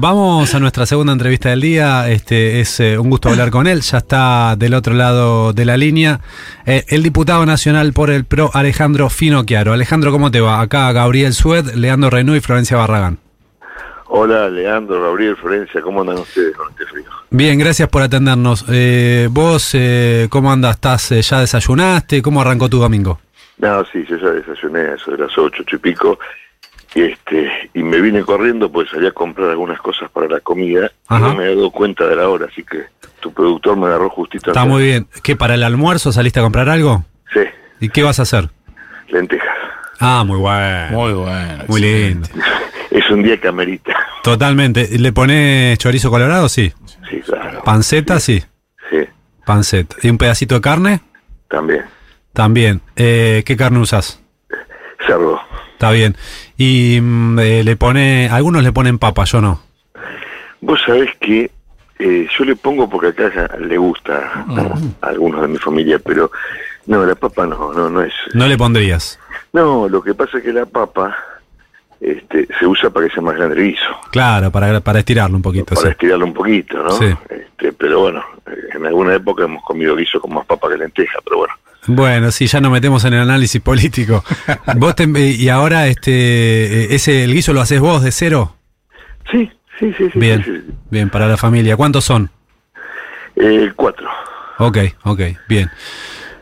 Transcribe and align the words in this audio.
Vamos 0.00 0.54
a 0.54 0.60
nuestra 0.60 0.86
segunda 0.86 1.12
entrevista 1.12 1.48
del 1.48 1.60
día. 1.60 2.08
Este 2.08 2.60
es 2.60 2.78
eh, 2.78 2.96
un 2.96 3.10
gusto 3.10 3.30
hablar 3.30 3.50
con 3.50 3.66
él. 3.66 3.80
Ya 3.80 3.98
está 3.98 4.54
del 4.56 4.74
otro 4.74 4.94
lado 4.94 5.52
de 5.52 5.64
la 5.64 5.76
línea 5.76 6.20
eh, 6.66 6.84
el 6.86 7.02
diputado 7.02 7.44
nacional 7.44 7.92
por 7.92 8.10
el 8.10 8.24
PRO, 8.24 8.48
Alejandro 8.54 9.10
Finocchiaro. 9.10 9.72
Alejandro, 9.72 10.12
¿cómo 10.12 10.30
te 10.30 10.40
va? 10.40 10.60
Acá 10.60 10.92
Gabriel 10.92 11.32
Sued, 11.32 11.74
Leandro 11.74 12.10
Renú 12.10 12.36
y 12.36 12.40
Florencia 12.40 12.76
Barragán. 12.76 13.18
Hola, 14.06 14.48
Leandro, 14.48 15.02
Gabriel, 15.02 15.34
Florencia, 15.34 15.80
¿cómo 15.80 16.02
andan 16.02 16.18
ustedes 16.18 16.56
con 16.56 16.70
este 16.70 16.86
frío? 16.86 17.10
Bien, 17.30 17.58
gracias 17.58 17.88
por 17.88 18.02
atendernos. 18.02 18.66
Eh, 18.68 19.26
¿Vos 19.32 19.76
cómo 20.30 20.52
andas? 20.52 20.76
¿Estás, 20.76 21.28
¿Ya 21.28 21.40
desayunaste? 21.40 22.22
¿Cómo 22.22 22.40
arrancó 22.40 22.68
tu 22.68 22.78
domingo? 22.78 23.18
No, 23.58 23.84
sí, 23.86 24.04
yo 24.08 24.16
ya 24.16 24.30
desayuné, 24.30 24.94
eso 24.94 25.10
de 25.10 25.18
las 25.18 25.36
ocho, 25.36 25.62
ocho 25.62 25.74
y 25.74 25.78
pico 25.80 26.20
este 26.94 27.70
y 27.74 27.82
me 27.82 28.00
vine 28.00 28.22
corriendo 28.22 28.70
pues 28.70 28.88
salí 28.90 29.06
a 29.06 29.12
comprar 29.12 29.50
algunas 29.50 29.78
cosas 29.80 30.10
para 30.10 30.26
la 30.28 30.40
comida 30.40 30.90
y 31.10 31.14
no 31.14 31.34
me 31.34 31.44
he 31.44 31.54
dado 31.54 31.70
cuenta 31.70 32.06
de 32.06 32.16
la 32.16 32.28
hora 32.28 32.46
así 32.50 32.62
que 32.62 32.84
tu 33.20 33.32
productor 33.32 33.76
me 33.76 33.86
agarró 33.86 34.08
justito 34.10 34.50
está 34.50 34.64
muy 34.64 34.82
bien. 34.82 35.06
¿qué 35.22 35.36
para 35.36 35.54
el 35.54 35.62
almuerzo 35.62 36.12
saliste 36.12 36.40
a 36.40 36.42
comprar 36.42 36.68
algo? 36.68 37.04
sí. 37.32 37.40
¿y 37.80 37.88
qué 37.90 38.02
vas 38.02 38.18
a 38.18 38.22
hacer? 38.22 38.48
lentejas. 39.08 39.48
Ah 40.00 40.24
muy 40.26 40.38
bueno. 40.38 40.88
Muy 40.90 41.12
bueno 41.12 41.64
muy 41.68 41.80
lindo. 41.80 42.28
Es 42.90 43.08
un 43.10 43.22
día 43.22 43.38
camerita. 43.38 43.94
Totalmente. 44.22 44.88
¿le 44.98 45.12
pones 45.12 45.76
chorizo 45.78 46.10
colorado? 46.10 46.48
sí. 46.48 46.72
Sí 47.10 47.20
claro. 47.20 47.62
Panceta 47.64 48.18
sí. 48.18 48.42
Sí. 48.90 48.98
Panceta. 49.44 49.96
¿y 50.02 50.08
un 50.08 50.16
pedacito 50.18 50.54
de 50.56 50.60
carne? 50.62 51.00
también. 51.48 51.84
También. 52.32 52.80
Eh, 52.96 53.42
¿qué 53.44 53.56
carne 53.56 53.78
usas? 53.80 54.22
cerdo. 55.06 55.40
Está 55.72 55.90
bien. 55.90 56.16
Y 56.58 57.00
mm, 57.00 57.38
eh, 57.38 57.64
le 57.64 57.76
pone, 57.76 58.28
algunos 58.28 58.62
le 58.64 58.72
ponen 58.72 58.98
papa, 58.98 59.24
yo 59.24 59.40
no. 59.40 59.62
Vos 60.60 60.80
sabés 60.84 61.10
que 61.20 61.50
eh, 62.00 62.28
yo 62.36 62.44
le 62.44 62.56
pongo 62.56 62.90
porque 62.90 63.08
acá 63.08 63.56
le 63.58 63.78
gusta 63.78 64.44
a, 65.00 65.06
algunos 65.06 65.40
de 65.42 65.48
mi 65.48 65.56
familia, 65.56 66.00
pero 66.00 66.32
no, 66.86 67.06
la 67.06 67.14
papa 67.14 67.46
no, 67.46 67.72
no, 67.72 67.88
no 67.88 68.02
es. 68.02 68.12
No 68.34 68.48
le 68.48 68.58
pondrías. 68.58 69.20
No, 69.52 69.88
lo 69.88 70.02
que 70.02 70.14
pasa 70.14 70.38
es 70.38 70.44
que 70.44 70.52
la 70.52 70.66
papa 70.66 71.16
este, 72.00 72.48
se 72.58 72.66
usa 72.66 72.90
para 72.90 73.06
que 73.06 73.14
sea 73.14 73.22
más 73.22 73.36
grande 73.36 73.56
el 73.56 73.70
guiso. 73.70 73.96
Claro, 74.10 74.50
para, 74.50 74.80
para 74.80 74.98
estirarlo 74.98 75.36
un 75.36 75.42
poquito. 75.42 75.76
Para 75.76 75.90
estirarlo 75.90 76.26
un 76.26 76.34
poquito, 76.34 76.82
¿no? 76.82 76.90
Sí. 76.90 77.14
Este, 77.30 77.72
pero 77.72 78.00
bueno, 78.00 78.24
en 78.74 78.84
alguna 78.84 79.14
época 79.14 79.44
hemos 79.44 79.62
comido 79.62 79.94
guiso 79.94 80.20
con 80.20 80.34
más 80.34 80.44
papa 80.44 80.68
que 80.68 80.76
lenteja, 80.76 81.20
pero 81.24 81.38
bueno. 81.38 81.54
Bueno, 81.88 82.30
sí, 82.30 82.46
ya 82.46 82.60
nos 82.60 82.70
metemos 82.70 83.04
en 83.04 83.14
el 83.14 83.20
análisis 83.20 83.60
político. 83.60 84.22
¿Vos 84.76 84.94
y 85.16 85.48
ahora 85.48 85.86
este 85.88 86.94
ese 86.94 87.24
el 87.24 87.32
guiso 87.32 87.52
lo 87.52 87.62
haces 87.62 87.80
vos 87.80 88.02
de 88.02 88.12
cero? 88.12 88.56
Sí, 89.30 89.50
sí, 89.78 89.92
sí. 89.96 90.10
sí 90.12 90.18
bien, 90.18 90.64
bien, 90.90 91.10
para 91.10 91.26
la 91.26 91.36
familia. 91.36 91.76
¿Cuántos 91.76 92.04
son? 92.04 92.30
Eh, 93.36 93.72
cuatro. 93.74 94.08
Ok, 94.58 94.78
ok, 95.04 95.20
bien. 95.48 95.70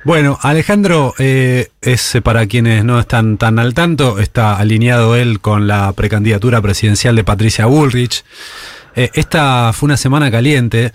Bueno, 0.02 0.38
Alejandro 0.42 1.14
eh, 1.18 1.68
es 1.80 2.18
para 2.22 2.46
quienes 2.46 2.84
no 2.84 2.98
están 2.98 3.38
tan 3.38 3.58
al 3.58 3.74
tanto, 3.74 4.18
está 4.18 4.56
alineado 4.56 5.16
él 5.16 5.40
con 5.40 5.66
la 5.66 5.92
precandidatura 5.92 6.60
presidencial 6.60 7.16
de 7.16 7.24
Patricia 7.24 7.66
Bullrich. 7.66 8.24
Eh, 8.94 9.10
esta 9.14 9.72
fue 9.72 9.88
una 9.88 9.96
semana 9.96 10.30
caliente. 10.30 10.92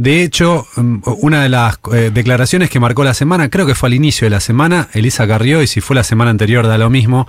De 0.00 0.22
hecho, 0.22 0.64
mm, 0.76 1.00
una 1.20 1.42
de 1.42 1.50
las 1.50 1.78
eh, 1.92 2.10
declaraciones 2.10 2.70
que 2.70 2.80
marcó 2.80 3.04
la 3.04 3.12
semana, 3.12 3.50
creo 3.50 3.66
que 3.66 3.74
fue 3.74 3.90
al 3.90 3.92
inicio 3.92 4.24
de 4.24 4.30
la 4.30 4.40
semana, 4.40 4.88
Elisa 4.94 5.28
Carrió, 5.28 5.60
y 5.60 5.66
si 5.66 5.82
fue 5.82 5.94
la 5.94 6.04
semana 6.04 6.30
anterior 6.30 6.66
da 6.66 6.78
lo 6.78 6.88
mismo. 6.88 7.28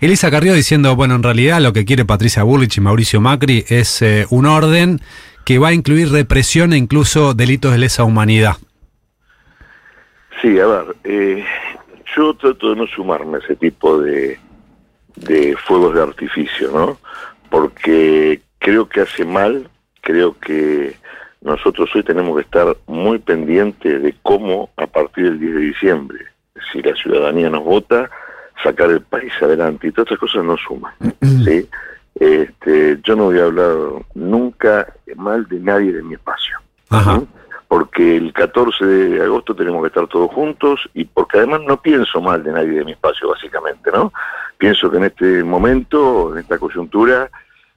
Elisa 0.00 0.30
Carrió 0.30 0.54
diciendo, 0.54 0.96
bueno, 0.96 1.14
en 1.14 1.22
realidad 1.22 1.60
lo 1.60 1.74
que 1.74 1.84
quiere 1.84 2.06
Patricia 2.06 2.42
Bullrich 2.42 2.78
y 2.78 2.80
Mauricio 2.80 3.20
Macri 3.20 3.66
es 3.68 4.00
eh, 4.00 4.24
un 4.30 4.46
orden 4.46 5.02
que 5.44 5.58
va 5.58 5.68
a 5.68 5.72
incluir 5.74 6.10
represión 6.10 6.72
e 6.72 6.78
incluso 6.78 7.34
delitos 7.34 7.72
de 7.72 7.78
lesa 7.80 8.04
humanidad. 8.04 8.54
Sí, 10.40 10.58
a 10.58 10.66
ver, 10.66 10.96
eh, 11.04 11.44
yo 12.16 12.32
trato 12.32 12.70
de 12.70 12.76
no 12.76 12.86
sumarme 12.86 13.36
a 13.36 13.40
ese 13.40 13.56
tipo 13.56 14.00
de, 14.00 14.40
de 15.16 15.54
fuegos 15.66 15.94
de 15.94 16.02
artificio, 16.02 16.72
¿no? 16.72 16.98
Porque 17.50 18.40
creo 18.58 18.88
que 18.88 19.02
hace 19.02 19.26
mal, 19.26 19.68
creo 20.00 20.34
que 20.38 20.96
nosotros 21.42 21.90
hoy 21.94 22.02
tenemos 22.02 22.36
que 22.36 22.42
estar 22.42 22.76
muy 22.86 23.18
pendientes 23.18 24.02
de 24.02 24.14
cómo 24.22 24.70
a 24.76 24.86
partir 24.86 25.24
del 25.24 25.40
10 25.40 25.54
de 25.54 25.60
diciembre, 25.60 26.18
si 26.72 26.82
la 26.82 26.94
ciudadanía 26.94 27.50
nos 27.50 27.64
vota, 27.64 28.10
sacar 28.62 28.90
el 28.90 29.02
país 29.02 29.32
adelante 29.40 29.88
y 29.88 29.92
todas 29.92 30.10
estas 30.10 30.18
cosas 30.18 30.44
no 30.44 30.56
suman. 30.56 30.92
¿sí? 31.44 31.68
Este, 32.18 32.98
yo 33.02 33.14
no 33.14 33.24
voy 33.24 33.38
a 33.38 33.44
hablar 33.44 33.76
nunca 34.14 34.92
mal 35.16 35.46
de 35.48 35.60
nadie 35.60 35.92
de 35.92 36.02
mi 36.02 36.14
espacio. 36.14 36.58
Porque 37.68 38.16
el 38.16 38.32
14 38.32 38.84
de 38.86 39.22
agosto 39.22 39.54
tenemos 39.54 39.82
que 39.82 39.88
estar 39.88 40.06
todos 40.06 40.30
juntos 40.30 40.88
y 40.94 41.04
porque 41.04 41.38
además 41.38 41.62
no 41.66 41.80
pienso 41.80 42.20
mal 42.20 42.42
de 42.42 42.52
nadie 42.52 42.78
de 42.78 42.84
mi 42.84 42.92
espacio, 42.92 43.28
básicamente, 43.28 43.90
¿no? 43.92 44.12
Pienso 44.56 44.90
que 44.90 44.96
en 44.98 45.04
este 45.04 45.42
momento, 45.42 46.32
en 46.32 46.38
esta 46.38 46.58
coyuntura, 46.58 47.28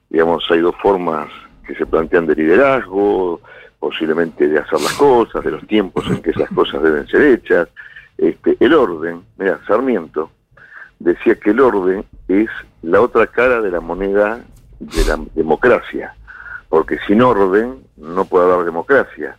digamos, 0.08 0.44
hay 0.50 0.60
dos 0.60 0.76
formas 0.80 1.28
que 1.70 1.76
se 1.76 1.86
plantean 1.86 2.26
de 2.26 2.34
liderazgo, 2.34 3.40
posiblemente 3.78 4.48
de 4.48 4.58
hacer 4.58 4.80
las 4.80 4.92
cosas, 4.94 5.44
de 5.44 5.52
los 5.52 5.64
tiempos 5.68 6.04
en 6.08 6.20
que 6.20 6.30
esas 6.30 6.50
cosas 6.50 6.82
deben 6.82 7.06
ser 7.06 7.22
hechas. 7.22 7.68
Este, 8.18 8.56
el 8.58 8.74
orden, 8.74 9.22
mira, 9.38 9.60
Sarmiento 9.68 10.32
decía 10.98 11.36
que 11.36 11.50
el 11.50 11.60
orden 11.60 12.04
es 12.26 12.48
la 12.82 13.00
otra 13.00 13.28
cara 13.28 13.60
de 13.60 13.70
la 13.70 13.80
moneda 13.80 14.40
de 14.80 15.04
la 15.04 15.20
democracia, 15.36 16.12
porque 16.68 16.98
sin 17.06 17.22
orden 17.22 17.76
no 17.96 18.24
puede 18.24 18.52
haber 18.52 18.66
democracia. 18.66 19.36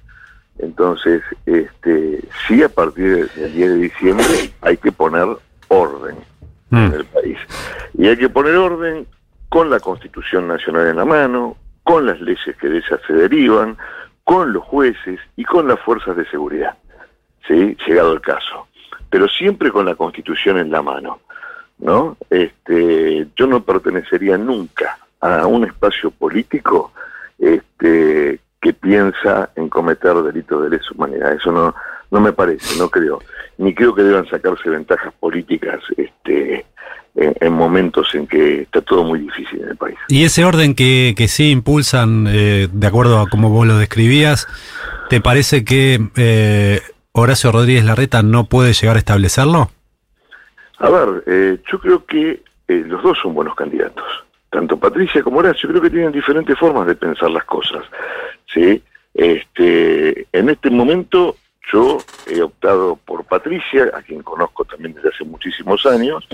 Entonces, 0.57 1.21
este, 1.45 2.23
sí 2.47 2.63
a 2.63 2.69
partir 2.69 3.29
del 3.35 3.53
10 3.53 3.69
de 3.71 3.75
diciembre 3.75 4.53
hay 4.61 4.77
que 4.77 4.93
poner 4.93 5.27
orden 5.67 6.15
en 6.71 6.89
mm. 6.89 6.93
el 6.93 7.05
país. 7.05 7.37
Y 7.97 8.07
hay 8.07 8.15
que 8.15 8.29
poner 8.29 8.55
orden 8.55 9.05
con 9.49 9.69
la 9.69 9.81
Constitución 9.81 10.47
Nacional 10.47 10.87
en 10.87 10.95
la 10.95 11.03
mano, 11.03 11.57
con 11.83 12.05
las 12.05 12.19
leyes 12.21 12.55
que 12.57 12.69
de 12.69 12.77
ellas 12.77 12.99
se 13.07 13.13
derivan, 13.13 13.77
con 14.23 14.53
los 14.53 14.63
jueces 14.63 15.19
y 15.35 15.43
con 15.43 15.67
las 15.67 15.79
fuerzas 15.79 16.15
de 16.15 16.25
seguridad, 16.25 16.77
¿sí? 17.47 17.75
llegado 17.85 18.13
el 18.13 18.21
caso, 18.21 18.67
pero 19.09 19.27
siempre 19.27 19.71
con 19.71 19.85
la 19.85 19.95
Constitución 19.95 20.57
en 20.57 20.71
la 20.71 20.81
mano. 20.81 21.19
¿no? 21.81 22.15
Este, 22.29 23.27
yo 23.35 23.47
no 23.47 23.63
pertenecería 23.63 24.37
nunca 24.37 24.97
a 25.19 25.45
un 25.47 25.65
espacio 25.65 26.11
político 26.11 26.93
este, 27.37 28.39
que 28.61 28.73
piensa 28.73 29.49
en 29.55 29.67
cometer 29.67 30.13
delitos 30.21 30.63
de 30.63 30.69
lesa 30.69 30.89
humanidad. 30.95 31.33
Eso 31.33 31.51
no, 31.51 31.75
no 32.11 32.19
me 32.19 32.33
parece, 32.33 32.77
no 32.77 32.89
creo. 32.89 33.21
Ni 33.57 33.73
creo 33.73 33.95
que 33.95 34.03
deban 34.03 34.27
sacarse 34.27 34.69
ventajas 34.69 35.13
políticas 35.19 35.79
este, 35.97 36.65
en, 37.15 37.53
momentos 37.53 38.13
en 38.13 38.27
que 38.27 38.63
está 38.63 38.81
todo 38.81 39.03
muy 39.03 39.19
difícil 39.19 39.61
en 39.61 39.69
el 39.69 39.77
país. 39.77 39.97
Y 40.09 40.23
ese 40.25 40.43
orden 40.45 40.75
que, 40.75 41.13
que 41.17 41.27
sí 41.27 41.51
impulsan, 41.51 42.27
eh, 42.29 42.67
de 42.71 42.87
acuerdo 42.87 43.19
a 43.19 43.29
como 43.29 43.49
vos 43.49 43.65
lo 43.65 43.77
describías, 43.77 44.47
¿te 45.09 45.21
parece 45.21 45.63
que 45.63 45.99
eh, 46.17 46.81
Horacio 47.13 47.51
Rodríguez 47.51 47.85
Larreta 47.85 48.21
no 48.21 48.45
puede 48.45 48.73
llegar 48.73 48.97
a 48.97 48.99
establecerlo? 48.99 49.71
A 50.79 50.89
ver, 50.89 51.23
eh, 51.27 51.57
yo 51.71 51.79
creo 51.79 52.05
que 52.05 52.41
los 52.67 53.03
dos 53.03 53.17
son 53.21 53.33
buenos 53.33 53.55
candidatos. 53.55 54.05
Tanto 54.49 54.77
Patricia 54.77 55.21
como 55.23 55.39
Horacio 55.39 55.69
creo 55.69 55.81
que 55.81 55.89
tienen 55.89 56.11
diferentes 56.11 56.57
formas 56.57 56.87
de 56.87 56.95
pensar 56.95 57.29
las 57.29 57.45
cosas. 57.45 57.83
¿sí? 58.53 58.81
Este, 59.13 60.25
en 60.31 60.49
este 60.49 60.69
momento 60.69 61.35
yo 61.71 61.99
he 62.27 62.41
optado 62.41 62.95
por 62.95 63.23
Patricia, 63.25 63.91
a 63.93 64.01
quien 64.01 64.23
conozco 64.23 64.65
también 64.65 64.93
desde 64.93 65.09
hace 65.09 65.23
muchísimos 65.23 65.85
años, 65.85 66.27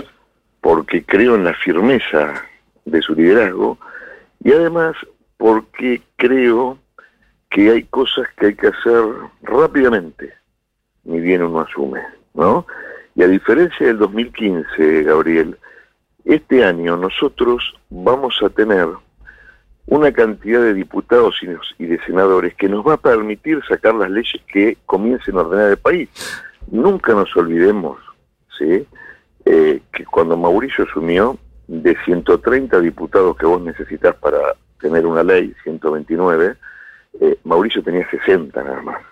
porque 0.60 1.04
creo 1.04 1.34
en 1.34 1.44
la 1.44 1.54
firmeza 1.54 2.44
de 2.84 3.02
su 3.02 3.14
liderazgo 3.14 3.78
y 4.42 4.52
además 4.52 4.96
porque 5.36 6.02
creo 6.16 6.78
que 7.50 7.70
hay 7.70 7.84
cosas 7.84 8.26
que 8.36 8.46
hay 8.46 8.54
que 8.54 8.68
hacer 8.68 9.04
rápidamente, 9.42 10.34
ni 11.04 11.20
bien 11.20 11.42
uno 11.42 11.60
asume, 11.60 12.02
¿no? 12.34 12.66
Y 13.14 13.22
a 13.22 13.28
diferencia 13.28 13.86
del 13.86 13.98
2015, 13.98 15.04
Gabriel, 15.04 15.56
este 16.24 16.64
año 16.64 16.96
nosotros 16.96 17.74
vamos 17.88 18.38
a 18.42 18.50
tener 18.50 18.88
una 19.88 20.12
cantidad 20.12 20.60
de 20.60 20.74
diputados 20.74 21.40
y 21.78 21.86
de 21.86 21.98
senadores 22.04 22.54
que 22.54 22.68
nos 22.68 22.86
va 22.86 22.94
a 22.94 22.98
permitir 22.98 23.60
sacar 23.66 23.94
las 23.94 24.10
leyes 24.10 24.40
que 24.46 24.76
comiencen 24.84 25.36
a 25.36 25.40
ordenar 25.40 25.70
el 25.70 25.78
país. 25.78 26.10
Nunca 26.70 27.14
nos 27.14 27.34
olvidemos, 27.34 27.98
¿sí? 28.58 28.86
Eh, 29.46 29.80
que 29.90 30.04
cuando 30.04 30.36
Mauricio 30.36 30.84
asumió, 30.84 31.38
de 31.68 31.96
130 32.04 32.80
diputados 32.80 33.36
que 33.36 33.46
vos 33.46 33.60
necesitas 33.62 34.14
para 34.16 34.38
tener 34.80 35.06
una 35.06 35.22
ley, 35.22 35.54
129, 35.62 36.56
eh, 37.20 37.38
Mauricio 37.44 37.82
tenía 37.82 38.08
60 38.10 38.62
nada 38.62 38.82
más. 38.82 39.02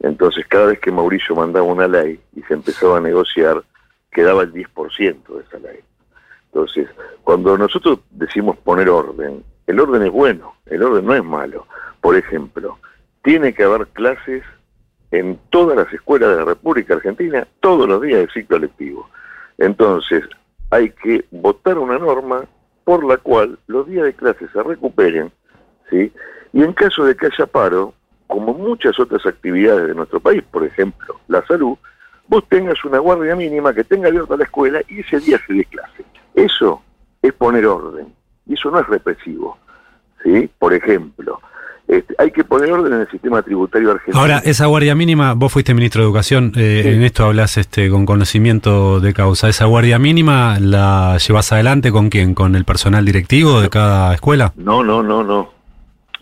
Entonces, 0.00 0.44
cada 0.48 0.66
vez 0.66 0.80
que 0.80 0.90
Mauricio 0.90 1.36
mandaba 1.36 1.66
una 1.66 1.86
ley 1.86 2.20
y 2.34 2.42
se 2.42 2.54
empezaba 2.54 2.98
a 2.98 3.00
negociar, 3.00 3.62
quedaba 4.10 4.42
el 4.42 4.52
10% 4.52 5.36
de 5.36 5.42
esa 5.42 5.58
ley. 5.58 5.80
Entonces, 6.46 6.88
cuando 7.22 7.56
nosotros 7.56 8.00
decimos 8.10 8.56
poner 8.58 8.88
orden, 8.88 9.42
el 9.66 9.80
orden 9.80 10.02
es 10.02 10.12
bueno, 10.12 10.54
el 10.66 10.82
orden 10.82 11.06
no 11.06 11.14
es 11.14 11.24
malo. 11.24 11.66
Por 12.00 12.16
ejemplo, 12.16 12.78
tiene 13.22 13.52
que 13.54 13.64
haber 13.64 13.88
clases 13.88 14.42
en 15.10 15.38
todas 15.50 15.76
las 15.76 15.92
escuelas 15.92 16.30
de 16.30 16.36
la 16.36 16.44
República 16.44 16.94
Argentina 16.94 17.46
todos 17.60 17.88
los 17.88 18.02
días 18.02 18.20
de 18.20 18.32
ciclo 18.32 18.58
lectivo. 18.58 19.08
Entonces, 19.58 20.24
hay 20.70 20.90
que 20.90 21.24
votar 21.30 21.78
una 21.78 21.98
norma 21.98 22.44
por 22.84 23.04
la 23.04 23.16
cual 23.16 23.58
los 23.66 23.86
días 23.88 24.04
de 24.04 24.14
clase 24.14 24.46
se 24.52 24.62
recuperen, 24.62 25.32
¿sí? 25.90 26.12
Y 26.52 26.62
en 26.62 26.72
caso 26.72 27.04
de 27.04 27.16
que 27.16 27.26
haya 27.26 27.46
paro, 27.46 27.94
como 28.26 28.54
muchas 28.54 28.98
otras 28.98 29.24
actividades 29.26 29.88
de 29.88 29.94
nuestro 29.94 30.20
país, 30.20 30.42
por 30.50 30.64
ejemplo, 30.64 31.18
la 31.28 31.44
salud, 31.46 31.76
vos 32.28 32.44
tengas 32.48 32.84
una 32.84 32.98
guardia 32.98 33.36
mínima 33.36 33.74
que 33.74 33.84
tenga 33.84 34.08
abierta 34.08 34.36
la 34.36 34.44
escuela 34.44 34.82
y 34.88 35.00
ese 35.00 35.20
día 35.20 35.38
se 35.46 35.54
dé 35.54 35.64
clase. 35.64 36.04
Eso 36.34 36.82
es 37.22 37.32
poner 37.32 37.66
orden, 37.66 38.12
y 38.46 38.54
eso 38.54 38.70
no 38.70 38.80
es 38.80 38.86
represivo. 38.86 39.58
¿sí? 40.22 40.48
Por 40.58 40.74
ejemplo, 40.74 41.40
este, 41.88 42.14
hay 42.18 42.30
que 42.30 42.44
poner 42.44 42.72
orden 42.72 42.92
en 42.94 43.00
el 43.02 43.10
sistema 43.10 43.42
tributario 43.42 43.92
argentino. 43.92 44.18
Ahora, 44.18 44.38
esa 44.44 44.66
guardia 44.66 44.94
mínima, 44.94 45.34
vos 45.34 45.52
fuiste 45.52 45.74
ministro 45.74 46.02
de 46.02 46.06
Educación, 46.06 46.52
eh, 46.56 46.82
en 46.86 47.02
esto 47.02 47.24
hablas 47.24 47.56
este, 47.58 47.90
con 47.90 48.06
conocimiento 48.06 49.00
de 49.00 49.14
causa. 49.14 49.48
¿Esa 49.48 49.66
guardia 49.66 49.98
mínima 49.98 50.58
la 50.60 51.16
llevas 51.18 51.52
adelante 51.52 51.92
con 51.92 52.08
quién? 52.08 52.34
¿Con 52.34 52.56
el 52.56 52.64
personal 52.64 53.04
directivo 53.04 53.60
de 53.60 53.70
cada 53.70 54.14
escuela? 54.14 54.52
No, 54.56 54.82
no, 54.82 55.02
no, 55.02 55.22
no. 55.22 55.52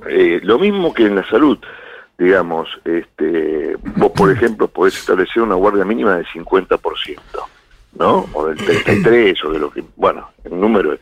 Eh, 0.08 0.40
lo 0.42 0.58
mismo 0.58 0.92
que 0.92 1.06
en 1.06 1.16
la 1.16 1.26
salud 1.28 1.58
digamos, 2.18 2.68
este, 2.84 3.76
vos 3.96 4.12
por 4.12 4.30
ejemplo 4.30 4.68
podés 4.68 4.96
establecer 4.96 5.42
una 5.42 5.56
guardia 5.56 5.84
mínima 5.84 6.16
del 6.16 6.26
50%, 6.26 7.18
¿no? 7.98 8.26
O 8.32 8.46
del 8.46 8.56
33 8.56 9.44
o 9.44 9.52
de 9.52 9.58
lo 9.58 9.70
que, 9.70 9.82
bueno, 9.96 10.30
el 10.44 10.58
número 10.58 10.96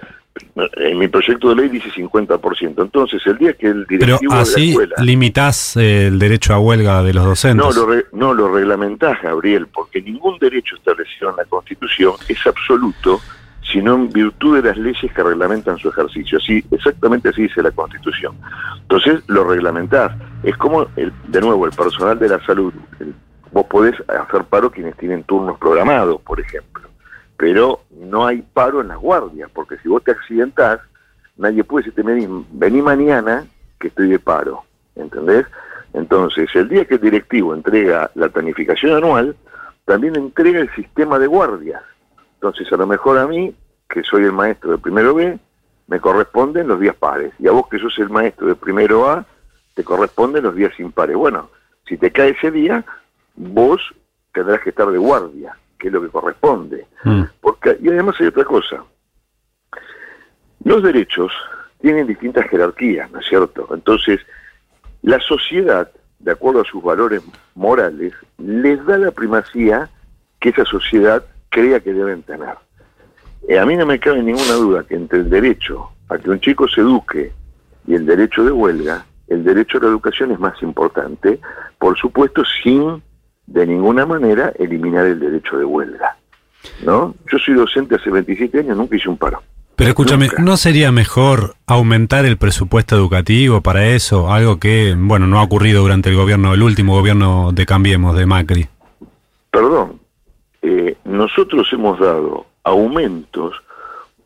en 0.76 0.98
mi 0.98 1.08
proyecto 1.08 1.50
de 1.50 1.56
ley 1.56 1.68
dice 1.68 1.90
50%. 1.90 2.82
Entonces, 2.82 3.22
el 3.26 3.38
día 3.38 3.52
que 3.54 3.68
el 3.68 3.84
directivo 3.86 4.30
Pero 4.30 4.40
así 4.40 4.60
de 4.60 4.66
la 4.66 4.70
escuela, 4.70 4.94
limitás 5.02 5.76
eh, 5.76 6.06
el 6.06 6.18
derecho 6.18 6.54
a 6.54 6.58
huelga 6.58 7.02
de 7.02 7.12
los 7.12 7.24
docentes. 7.24 7.76
No 7.76 7.86
lo, 7.86 8.02
no 8.12 8.34
lo 8.34 8.52
reglamentás, 8.52 9.20
Gabriel, 9.22 9.66
porque 9.66 10.00
ningún 10.00 10.38
derecho 10.38 10.76
establecido 10.76 11.30
en 11.30 11.36
la 11.36 11.44
Constitución 11.44 12.14
es 12.28 12.46
absoluto 12.46 13.20
sino 13.70 13.94
en 13.94 14.12
virtud 14.12 14.56
de 14.56 14.68
las 14.68 14.76
leyes 14.76 15.12
que 15.12 15.22
reglamentan 15.22 15.78
su 15.78 15.88
ejercicio. 15.88 16.38
Así, 16.38 16.64
exactamente 16.70 17.28
así 17.28 17.42
dice 17.42 17.62
la 17.62 17.70
Constitución. 17.70 18.36
Entonces, 18.82 19.22
lo 19.28 19.44
reglamentás. 19.44 20.12
Es 20.42 20.56
como, 20.56 20.86
el, 20.96 21.12
de 21.28 21.40
nuevo, 21.40 21.64
el 21.66 21.72
personal 21.72 22.18
de 22.18 22.28
la 22.28 22.44
salud. 22.44 22.72
vos 23.50 23.66
podés 23.66 23.94
hacer 24.08 24.44
paro 24.44 24.70
quienes 24.70 24.96
tienen 24.96 25.22
turnos 25.24 25.58
programados, 25.58 26.20
por 26.22 26.40
ejemplo. 26.40 26.91
Pero 27.36 27.80
no 27.90 28.26
hay 28.26 28.42
paro 28.42 28.80
en 28.80 28.88
las 28.88 28.98
guardias, 28.98 29.50
porque 29.52 29.78
si 29.78 29.88
vos 29.88 30.02
te 30.04 30.12
accidentás, 30.12 30.80
nadie 31.36 31.64
puede 31.64 31.84
decirte, 31.84 32.02
vení, 32.02 32.46
vení 32.52 32.82
mañana 32.82 33.46
que 33.80 33.88
estoy 33.88 34.08
de 34.08 34.18
paro. 34.18 34.64
¿Entendés? 34.94 35.46
Entonces, 35.94 36.48
el 36.54 36.68
día 36.68 36.84
que 36.84 36.94
el 36.94 37.00
directivo 37.00 37.54
entrega 37.54 38.10
la 38.14 38.28
planificación 38.28 38.96
anual, 38.96 39.36
también 39.84 40.16
entrega 40.16 40.60
el 40.60 40.72
sistema 40.74 41.18
de 41.18 41.26
guardias. 41.26 41.82
Entonces, 42.34 42.72
a 42.72 42.76
lo 42.76 42.86
mejor 42.86 43.18
a 43.18 43.26
mí, 43.26 43.54
que 43.88 44.02
soy 44.02 44.24
el 44.24 44.32
maestro 44.32 44.72
de 44.72 44.78
primero 44.78 45.14
B, 45.14 45.38
me 45.86 46.00
corresponden 46.00 46.68
los 46.68 46.80
días 46.80 46.94
pares. 46.96 47.32
Y 47.38 47.48
a 47.48 47.52
vos, 47.52 47.68
que 47.68 47.78
sos 47.78 47.98
el 47.98 48.08
maestro 48.08 48.46
de 48.46 48.54
primero 48.54 49.08
A, 49.10 49.26
te 49.74 49.84
corresponden 49.84 50.44
los 50.44 50.54
días 50.54 50.78
impares. 50.78 51.16
Bueno, 51.16 51.50
si 51.86 51.96
te 51.96 52.10
cae 52.10 52.30
ese 52.30 52.50
día, 52.50 52.84
vos 53.34 53.80
tendrás 54.32 54.60
que 54.60 54.70
estar 54.70 54.90
de 54.90 54.98
guardia, 54.98 55.56
que 55.82 55.88
es 55.88 55.94
lo 55.94 56.00
que 56.00 56.10
corresponde. 56.10 56.86
Mm. 57.02 57.22
Porque, 57.40 57.76
y 57.82 57.88
además 57.88 58.14
hay 58.20 58.28
otra 58.28 58.44
cosa. 58.44 58.84
Los 60.62 60.80
derechos 60.80 61.32
tienen 61.80 62.06
distintas 62.06 62.48
jerarquías, 62.48 63.10
¿no 63.10 63.18
es 63.18 63.26
cierto? 63.26 63.68
Entonces, 63.74 64.20
la 65.02 65.18
sociedad, 65.18 65.90
de 66.20 66.30
acuerdo 66.30 66.60
a 66.60 66.64
sus 66.64 66.80
valores 66.80 67.20
morales, 67.56 68.12
les 68.38 68.84
da 68.86 68.96
la 68.96 69.10
primacía 69.10 69.90
que 70.38 70.50
esa 70.50 70.64
sociedad 70.64 71.24
crea 71.48 71.80
que 71.80 71.92
deben 71.92 72.22
tener. 72.22 72.54
Eh, 73.48 73.58
a 73.58 73.66
mí 73.66 73.74
no 73.74 73.84
me 73.84 73.98
cabe 73.98 74.22
ninguna 74.22 74.52
duda 74.52 74.84
que 74.84 74.94
entre 74.94 75.18
el 75.18 75.30
derecho 75.30 75.90
a 76.08 76.16
que 76.16 76.30
un 76.30 76.38
chico 76.38 76.68
se 76.68 76.80
eduque 76.80 77.32
y 77.88 77.94
el 77.94 78.06
derecho 78.06 78.44
de 78.44 78.52
huelga, 78.52 79.04
el 79.26 79.42
derecho 79.42 79.78
a 79.78 79.80
la 79.80 79.88
educación 79.88 80.30
es 80.30 80.38
más 80.38 80.62
importante, 80.62 81.40
por 81.80 81.98
supuesto 81.98 82.44
sin 82.62 83.02
de 83.46 83.66
ninguna 83.66 84.06
manera 84.06 84.52
eliminar 84.58 85.06
el 85.06 85.20
derecho 85.20 85.58
de 85.58 85.64
huelga. 85.64 86.16
¿no? 86.84 87.14
Yo 87.30 87.38
soy 87.38 87.54
docente 87.54 87.96
hace 87.96 88.10
27 88.10 88.60
años, 88.60 88.76
nunca 88.76 88.96
hice 88.96 89.08
un 89.08 89.16
paro. 89.16 89.42
Pero 89.76 89.88
escúchame, 89.88 90.28
¿no 90.38 90.56
sería 90.56 90.92
mejor 90.92 91.54
aumentar 91.66 92.24
el 92.24 92.36
presupuesto 92.36 92.94
educativo 92.94 93.62
para 93.62 93.86
eso? 93.86 94.30
Algo 94.30 94.60
que, 94.60 94.94
bueno, 94.96 95.26
no 95.26 95.38
ha 95.38 95.42
ocurrido 95.42 95.82
durante 95.82 96.10
el 96.10 96.16
gobierno, 96.16 96.54
el 96.54 96.62
último 96.62 96.94
gobierno 96.94 97.50
de 97.52 97.66
Cambiemos, 97.66 98.16
de 98.16 98.26
Macri. 98.26 98.68
Perdón, 99.50 100.00
eh, 100.60 100.96
nosotros 101.04 101.68
hemos 101.72 101.98
dado 101.98 102.46
aumentos 102.64 103.54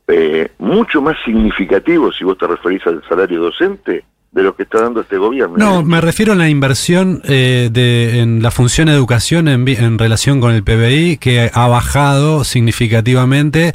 eh, 0.08 0.50
mucho 0.58 1.00
más 1.00 1.16
significativos, 1.24 2.16
si 2.16 2.24
vos 2.24 2.36
te 2.36 2.46
referís 2.46 2.86
al 2.86 3.02
salario 3.08 3.40
docente, 3.40 4.04
de 4.36 4.42
lo 4.42 4.54
que 4.54 4.64
está 4.64 4.82
dando 4.82 5.00
este 5.00 5.16
gobierno. 5.16 5.56
No, 5.56 5.82
me 5.82 6.00
refiero 6.00 6.34
a 6.34 6.36
la 6.36 6.48
inversión 6.48 7.22
eh, 7.24 7.70
de, 7.72 8.20
en 8.20 8.42
la 8.42 8.50
función 8.50 8.88
educación 8.88 9.48
en, 9.48 9.66
en, 9.66 9.98
relación 9.98 10.40
con 10.40 10.52
el 10.52 10.62
PBI, 10.62 11.16
que 11.16 11.50
ha 11.52 11.66
bajado 11.66 12.44
significativamente 12.44 13.72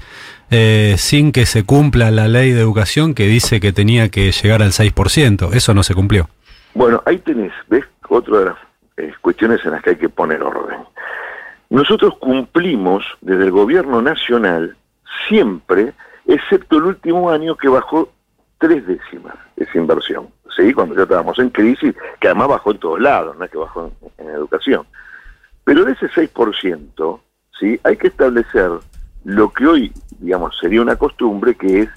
sin 0.98 1.32
que 1.32 1.46
se 1.46 1.64
cumpla 1.64 2.12
la 2.12 2.28
ley 2.28 2.52
de 2.52 2.60
educación 2.60 3.14
que 3.14 3.26
dice 3.26 3.62
que 3.62 3.72
tenía 3.72 4.10
que 4.10 4.34
llegar 4.34 4.62
al 4.62 4.72
6%. 4.72 5.54
Eso 5.54 5.74
no 5.74 5.82
se 5.82 5.96
cumplió. 5.96 6.28
Bueno, 6.74 7.02
ahí 7.06 7.20
tenés, 7.20 7.54
¿ves? 7.70 7.86
Otra 8.10 8.40
de 8.40 8.46
las 9.08 9.18
cuestiones 9.20 9.66
en 9.66 9.72
las 9.72 9.82
que 9.82 9.92
hay 9.92 9.96
que 9.96 10.10
poner 10.10 10.44
orden. 10.44 10.80
Nosotros 11.70 12.16
cumplimos 12.20 13.06
desde 13.22 13.46
el 13.46 13.52
gobierno 13.52 14.02
nacional 14.02 14.76
siempre, 15.30 15.94
excepto 16.28 16.78
el 16.78 16.84
último 16.84 17.30
año 17.30 17.56
que 17.56 17.70
bajó 17.70 18.10
tres 18.60 18.86
décimas 18.86 19.36
esa 19.56 19.78
inversión. 19.78 20.28
¿Sí? 20.56 20.74
Cuando 20.74 20.96
ya 20.96 21.04
estábamos 21.04 21.38
en 21.40 21.50
crisis, 21.50 21.96
que 22.20 22.28
además 22.28 22.50
bajó 22.50 22.72
en 22.72 22.80
todos 22.80 23.00
lados, 23.00 23.38
no 23.38 23.48
que 23.48 23.58
bajó 23.58 23.92
en, 24.18 24.30
educación. 24.30 24.86
Pero 25.64 25.86
de 25.86 25.94
ese 25.94 26.08
6%, 26.10 27.20
¿sí? 27.60 27.80
hay 27.84 27.98
que 27.98 28.08
establecer 28.08 28.72
lo 29.24 29.52
que 29.52 29.68
hoy, 29.68 29.94
digamos, 30.20 30.58
sería 30.60 30.82
una 30.82 30.96
costumbre, 30.96 31.56
que 31.56 31.82
es 31.82 31.90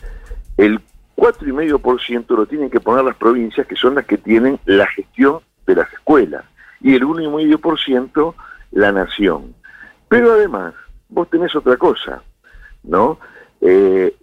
el 0.56 0.80
4,5% 1.16 2.26
lo 2.36 2.46
tienen 2.46 2.70
que 2.70 2.80
poner 2.80 3.04
las 3.04 3.16
provincias, 3.16 3.66
que 3.66 3.76
son 3.76 3.94
las 3.94 4.04
que 4.04 4.18
tienen 4.18 4.58
la 4.66 4.86
gestión 4.88 5.40
de 5.66 5.76
las 5.76 5.92
escuelas, 5.92 6.44
y 6.80 6.94
el 6.94 7.04
1,5% 7.04 8.34
la 8.72 8.92
nación. 8.92 9.54
Pero 10.08 10.32
además, 10.32 10.74
vos 11.08 11.30
tenés 11.30 11.54
otra 11.54 11.76
cosa, 11.76 12.22
¿no? 12.82 13.18
Eh, 13.60 14.14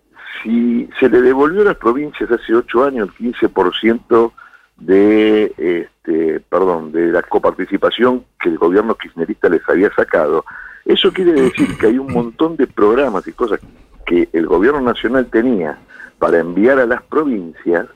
si 0.42 0.90
se 1.00 1.10
le 1.10 1.22
devolvió 1.22 1.62
a 1.62 1.66
las 1.66 1.78
provincias 1.78 2.32
hace 2.32 2.54
ocho 2.54 2.84
años 2.84 3.10
el 3.10 3.34
15% 3.34 4.32
de, 4.78 5.54
este, 5.58 6.40
perdón, 6.42 6.92
de 6.92 7.12
la 7.12 7.22
coparticipación 7.22 8.26
que 8.40 8.50
el 8.50 8.58
gobierno 8.58 8.96
kirchnerista 8.96 9.50
les 9.50 9.68
había 9.70 9.94
sacado, 9.94 10.44
eso 10.86 11.12
quiere 11.12 11.34
decir 11.34 11.78
que 11.78 11.88
hay 11.88 11.98
un 11.98 12.12
montón 12.12 12.58
de 12.58 12.68
programas 12.68 13.28
y 13.28 13.34
cosas 13.34 13.60
que 14.06 14.30
el 14.34 14.48
gobierno 14.48 14.82
nacional 14.82 15.28
tenía 15.28 15.78
para 16.18 16.40
enviar 16.40 16.80
a 16.80 16.86
las 16.86 17.04
provincias 17.04 17.88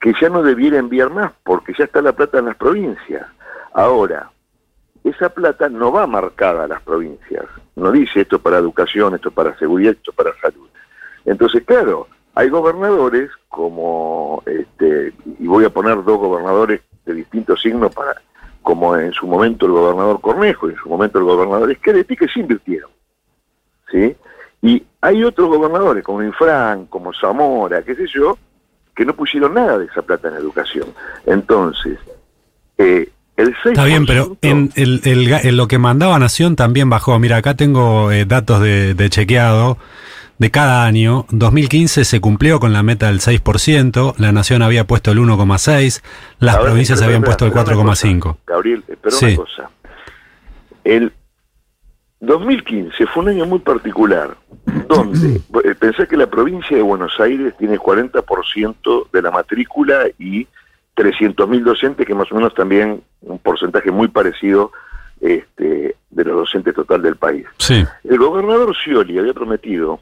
que 0.00 0.14
ya 0.20 0.28
no 0.28 0.42
debiera 0.42 0.78
enviar 0.78 1.10
más, 1.10 1.32
porque 1.44 1.72
ya 1.78 1.84
está 1.84 2.02
la 2.02 2.12
plata 2.12 2.38
en 2.38 2.46
las 2.46 2.56
provincias. 2.56 3.26
Ahora, 3.72 4.30
esa 5.02 5.30
plata 5.30 5.68
no 5.68 5.92
va 5.92 6.06
marcada 6.06 6.64
a 6.64 6.68
las 6.68 6.82
provincias. 6.82 7.44
No 7.76 7.90
dice 7.90 8.22
esto 8.22 8.38
para 8.38 8.58
educación, 8.58 9.14
esto 9.14 9.30
para 9.30 9.56
seguridad, 9.58 9.92
esto 9.92 10.12
para 10.12 10.34
salud. 10.40 10.68
Entonces, 11.24 11.62
claro, 11.64 12.08
hay 12.34 12.48
gobernadores 12.48 13.30
como, 13.48 14.42
este, 14.46 15.12
y 15.38 15.46
voy 15.46 15.64
a 15.64 15.70
poner 15.70 16.02
dos 16.04 16.18
gobernadores 16.18 16.80
de 17.04 17.14
distintos 17.14 17.60
signos 17.62 17.94
para, 17.94 18.20
como 18.62 18.96
en 18.96 19.12
su 19.12 19.26
momento 19.26 19.66
el 19.66 19.72
gobernador 19.72 20.20
Cornejo 20.20 20.68
y 20.68 20.72
en 20.72 20.78
su 20.78 20.88
momento 20.88 21.18
el 21.18 21.24
gobernador 21.24 21.70
Esquereti, 21.70 22.16
que 22.16 22.28
se 22.28 22.40
invirtieron. 22.40 22.90
¿Sí? 23.90 24.16
Y 24.62 24.82
hay 25.00 25.22
otros 25.22 25.48
gobernadores 25.48 26.02
como 26.02 26.22
Infran, 26.22 26.86
como 26.86 27.12
Zamora, 27.12 27.82
qué 27.82 27.94
sé 27.94 28.06
yo, 28.06 28.38
que 28.96 29.04
no 29.04 29.14
pusieron 29.14 29.54
nada 29.54 29.78
de 29.78 29.86
esa 29.86 30.02
plata 30.02 30.28
en 30.28 30.34
educación. 30.34 30.88
Entonces, 31.26 31.98
eh, 32.78 33.08
Está 33.36 33.84
bien, 33.84 34.06
pero 34.06 34.36
en, 34.42 34.70
el, 34.76 35.56
lo 35.56 35.66
que 35.66 35.78
mandaba 35.78 36.18
Nación 36.20 36.54
también 36.54 36.88
bajó. 36.88 37.18
Mira, 37.18 37.38
acá 37.38 37.54
tengo 37.54 38.12
eh, 38.12 38.26
datos 38.26 38.60
de, 38.60 39.08
chequeado 39.10 39.76
de 40.38 40.50
cada 40.50 40.84
año. 40.84 41.26
2015 41.30 42.04
se 42.04 42.20
cumplió 42.20 42.60
con 42.60 42.72
la 42.72 42.82
meta 42.82 43.06
del 43.06 43.20
6%, 43.20 44.14
la 44.18 44.32
Nación 44.32 44.62
había 44.62 44.84
puesto 44.86 45.12
el 45.12 45.18
1,6%, 45.18 46.02
las 46.40 46.56
provincias 46.58 47.02
habían 47.02 47.22
puesto 47.22 47.46
el 47.46 47.52
4,5%. 47.52 48.36
Gabriel, 48.46 48.84
pero 48.86 49.16
una 49.18 49.36
cosa. 49.36 49.70
El 50.84 51.12
2015 52.20 53.06
fue 53.06 53.22
un 53.22 53.28
año 53.30 53.46
muy 53.46 53.58
particular, 53.58 54.36
donde 54.88 55.40
eh, 55.64 55.74
pensé 55.78 56.06
que 56.06 56.16
la 56.16 56.26
provincia 56.26 56.76
de 56.76 56.82
Buenos 56.82 57.18
Aires 57.20 57.54
tiene 57.58 57.78
40% 57.78 59.10
de 59.10 59.22
la 59.22 59.30
matrícula 59.30 60.06
y 60.18 60.46
300.000 60.96 61.62
docentes, 61.62 62.06
que 62.06 62.14
más 62.14 62.30
o 62.30 62.34
menos 62.36 62.54
también 62.54 63.02
un 63.22 63.38
porcentaje 63.38 63.90
muy 63.90 64.08
parecido 64.08 64.72
este, 65.20 65.96
de 66.10 66.24
los 66.24 66.36
docentes 66.36 66.74
total 66.74 67.02
del 67.02 67.16
país. 67.16 67.46
Sí. 67.58 67.84
El 68.04 68.18
gobernador 68.18 68.74
Scioli 68.76 69.18
había 69.18 69.32
prometido 69.34 70.00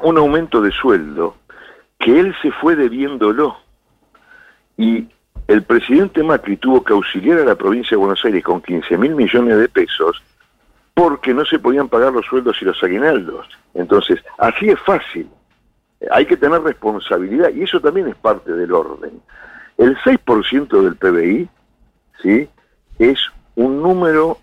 un 0.00 0.18
aumento 0.18 0.60
de 0.60 0.70
sueldo 0.70 1.36
que 1.98 2.18
él 2.18 2.34
se 2.42 2.50
fue 2.52 2.76
debiéndolo. 2.76 3.56
Y 4.76 5.08
el 5.48 5.62
presidente 5.62 6.22
Macri 6.22 6.56
tuvo 6.56 6.84
que 6.84 6.92
auxiliar 6.92 7.40
a 7.40 7.44
la 7.44 7.56
provincia 7.56 7.90
de 7.90 7.96
Buenos 7.96 8.24
Aires 8.24 8.44
con 8.44 8.60
15 8.60 8.96
mil 8.96 9.14
millones 9.14 9.58
de 9.58 9.68
pesos 9.68 10.22
porque 10.94 11.32
no 11.32 11.44
se 11.44 11.58
podían 11.58 11.88
pagar 11.88 12.12
los 12.12 12.26
sueldos 12.26 12.56
y 12.60 12.64
los 12.64 12.82
aguinaldos. 12.82 13.48
Entonces, 13.74 14.20
así 14.36 14.68
es 14.68 14.80
fácil. 14.80 15.28
Hay 16.10 16.26
que 16.26 16.36
tener 16.36 16.60
responsabilidad 16.62 17.50
y 17.50 17.62
eso 17.62 17.80
también 17.80 18.08
es 18.08 18.16
parte 18.16 18.52
del 18.52 18.72
orden. 18.72 19.20
El 19.76 19.96
6% 19.98 20.82
del 20.82 20.96
PBI, 20.96 21.48
¿sí? 22.20 22.48
Es 22.98 23.18
un 23.54 23.80
número 23.80 24.38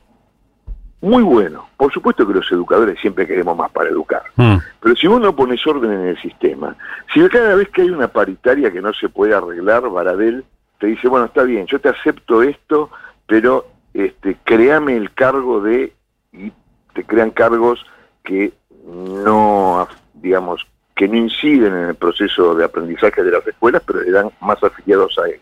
muy 1.05 1.21
bueno. 1.21 1.69
Por 1.77 1.93
supuesto 1.93 2.27
que 2.27 2.33
los 2.33 2.51
educadores 2.51 2.99
siempre 2.99 3.27
queremos 3.27 3.55
más 3.55 3.71
para 3.71 3.89
educar. 3.89 4.23
Mm. 4.35 4.57
Pero 4.79 4.95
si 4.95 5.07
vos 5.07 5.21
no 5.21 5.35
pones 5.35 5.65
orden 5.67 5.91
en 5.91 6.07
el 6.07 6.21
sistema, 6.21 6.75
si 7.13 7.25
cada 7.29 7.55
vez 7.55 7.69
que 7.69 7.83
hay 7.83 7.91
una 7.91 8.07
paritaria 8.07 8.71
que 8.71 8.81
no 8.81 8.91
se 8.93 9.07
puede 9.07 9.35
arreglar, 9.35 9.87
Baradel 9.89 10.43
te 10.79 10.87
dice, 10.87 11.07
bueno, 11.07 11.27
está 11.27 11.43
bien, 11.43 11.67
yo 11.67 11.79
te 11.79 11.89
acepto 11.89 12.41
esto, 12.41 12.89
pero 13.27 13.67
este, 13.93 14.37
créame 14.43 14.97
el 14.97 15.13
cargo 15.13 15.61
de, 15.61 15.93
y 16.33 16.51
te 16.93 17.03
crean 17.05 17.29
cargos 17.31 17.85
que 18.23 18.53
no, 18.87 19.87
digamos, 20.15 20.65
que 20.95 21.07
no 21.07 21.17
inciden 21.17 21.73
en 21.75 21.89
el 21.89 21.95
proceso 21.95 22.55
de 22.55 22.65
aprendizaje 22.65 23.23
de 23.23 23.31
las 23.31 23.45
escuelas, 23.45 23.83
pero 23.85 24.01
le 24.01 24.11
dan 24.11 24.31
más 24.41 24.61
afiliados 24.63 25.17
a 25.19 25.27
él. 25.27 25.39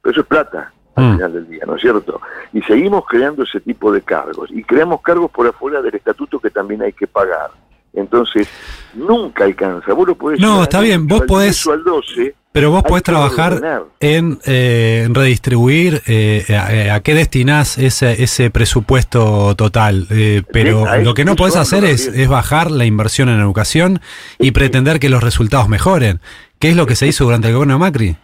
Pero 0.00 0.12
eso 0.12 0.20
es 0.20 0.26
plata 0.26 0.72
al 0.94 1.04
Mm. 1.04 1.12
final 1.16 1.32
del 1.32 1.48
día, 1.48 1.64
¿no 1.66 1.76
es 1.76 1.80
cierto? 1.82 2.20
Y 2.52 2.60
seguimos 2.62 3.04
creando 3.08 3.42
ese 3.44 3.60
tipo 3.60 3.90
de 3.92 4.02
cargos. 4.02 4.50
Y 4.52 4.62
creamos 4.62 5.00
cargos 5.02 5.30
por 5.30 5.46
afuera 5.46 5.80
del 5.82 5.94
estatuto 5.94 6.38
que 6.38 6.50
también 6.50 6.82
hay 6.82 6.92
que 6.92 7.06
pagar. 7.06 7.50
Entonces, 7.94 8.48
nunca 8.94 9.44
alcanza. 9.44 9.92
Vos 9.92 10.08
lo 10.08 10.14
podés 10.14 10.40
No, 10.40 10.62
está 10.62 10.80
bien, 10.80 11.06
vos 11.06 11.20
10 11.20 11.28
podés- 11.30 11.72
al 11.72 11.84
12, 11.84 12.34
Pero 12.50 12.70
vos 12.70 12.82
podés 12.82 13.02
que 13.02 13.12
trabajar 13.12 13.84
en, 14.00 14.38
eh, 14.46 15.04
en 15.06 15.14
redistribuir 15.14 16.02
eh, 16.06 16.44
a, 16.90 16.94
a 16.96 17.00
qué 17.00 17.14
destinás 17.14 17.76
ese, 17.78 18.22
ese 18.22 18.50
presupuesto 18.50 19.54
total. 19.56 20.06
Eh, 20.10 20.42
pero 20.52 20.84
lo 21.02 21.14
que 21.14 21.24
no 21.24 21.36
podés 21.36 21.56
hacer 21.56 21.84
es, 21.84 22.06
es 22.08 22.28
bajar 22.28 22.70
la 22.70 22.84
inversión 22.84 23.28
en 23.30 23.40
educación 23.40 24.00
y 24.38 24.50
pretender 24.52 24.98
que 24.98 25.08
los 25.10 25.22
resultados 25.22 25.68
mejoren. 25.68 26.20
¿Qué 26.58 26.70
es 26.70 26.76
lo 26.76 26.86
que 26.86 26.96
se 26.96 27.06
hizo 27.06 27.24
durante 27.24 27.48
el 27.48 27.54
gobierno 27.54 27.74
de 27.74 27.80
Macri? 27.80 28.16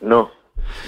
no. 0.00 0.35